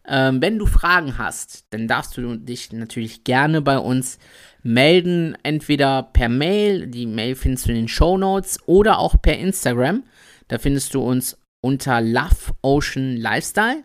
Ähm, 0.09 0.41
wenn 0.41 0.59
du 0.59 0.67
Fragen 0.67 1.19
hast, 1.19 1.67
dann 1.71 1.89
darfst 1.89 2.17
du 2.17 2.37
dich 2.37 2.73
natürlich 2.73 3.25
gerne 3.25 3.61
bei 3.61 3.79
uns 3.79 4.19
melden, 4.63 5.37
entweder 5.43 6.03
per 6.03 6.29
Mail, 6.29 6.87
die 6.87 7.07
Mail 7.07 7.35
findest 7.35 7.67
du 7.67 7.71
in 7.71 7.77
den 7.77 7.89
Show 7.89 8.19
Notes, 8.19 8.59
oder 8.67 8.99
auch 8.99 9.21
per 9.21 9.39
Instagram. 9.39 10.05
Da 10.49 10.59
findest 10.59 10.95
du 10.95 11.01
uns 11.01 11.39
unter 11.65 12.01
Love 12.01 12.55
Ocean 12.63 13.17
Lifestyle. 13.17 13.85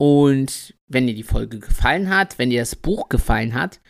Und 0.00 0.74
wenn 0.88 1.06
dir 1.06 1.14
die 1.14 1.24
Folge 1.24 1.58
gefallen 1.58 2.08
hat, 2.08 2.38
wenn 2.38 2.50
dir 2.50 2.60
das 2.60 2.76
Buch 2.76 3.08
gefallen 3.08 3.54
hat, 3.54 3.80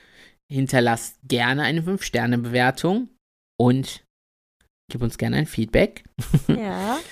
hinterlass 0.51 1.19
gerne 1.27 1.63
eine 1.63 1.83
5-Sterne-Bewertung 1.83 3.11
und 3.61 4.05
gib 4.91 5.03
uns 5.03 5.19
gerne 5.19 5.37
ein 5.37 5.47
Feedback. 5.47 6.05
Ja. 6.49 6.99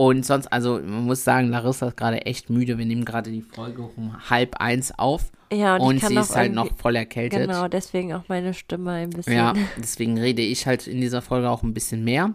Und 0.00 0.24
sonst, 0.24 0.46
also 0.50 0.80
man 0.82 1.04
muss 1.04 1.24
sagen, 1.24 1.50
Larissa 1.50 1.88
ist 1.88 1.98
gerade 1.98 2.24
echt 2.24 2.48
müde. 2.48 2.78
Wir 2.78 2.86
nehmen 2.86 3.04
gerade 3.04 3.30
die 3.30 3.42
Folge 3.42 3.82
um 3.82 4.30
halb 4.30 4.56
eins 4.56 4.98
auf. 4.98 5.30
Ja, 5.52 5.76
und, 5.76 5.82
Und, 5.82 6.00
sie 6.02 6.14
ist 6.14 6.34
halt 6.34 6.54
noch 6.54 6.74
voll 6.78 6.96
erkältet. 6.96 7.42
Genau, 7.42 7.68
deswegen 7.68 8.14
auch 8.14 8.26
meine 8.26 8.54
Stimme 8.54 8.92
ein 8.92 9.10
bisschen. 9.10 9.34
Ja, 9.34 9.52
deswegen 9.76 10.18
rede 10.18 10.40
ich 10.40 10.66
halt 10.66 10.86
in 10.86 11.02
dieser 11.02 11.20
Folge 11.20 11.50
auch 11.50 11.62
ein 11.62 11.74
bisschen 11.74 12.02
mehr. 12.02 12.32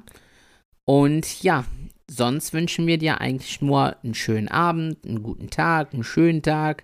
Und 0.88 1.42
ja, 1.42 1.66
sonst 2.08 2.54
wünschen 2.54 2.86
wir 2.86 3.00
dir 3.00 3.20
eigentlich 3.20 3.60
nur 3.64 3.96
einen 4.04 4.14
schönen 4.14 4.48
Abend, 4.48 5.04
einen 5.04 5.24
guten 5.24 5.50
Tag, 5.50 5.92
einen 5.92 6.04
schönen 6.04 6.44
Tag, 6.44 6.84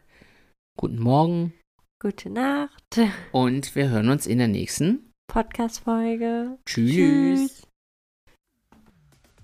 guten 0.80 1.00
Morgen. 1.00 1.54
Gute 2.02 2.32
Nacht. 2.32 3.00
Und 3.32 3.76
wir 3.76 3.89
hören 3.89 4.10
uns 4.10 4.26
in 4.26 4.39
der 4.39 4.48
nächsten. 4.48 5.12
Podcast-Folge. 5.28 6.58
Tschüss. 6.65 7.67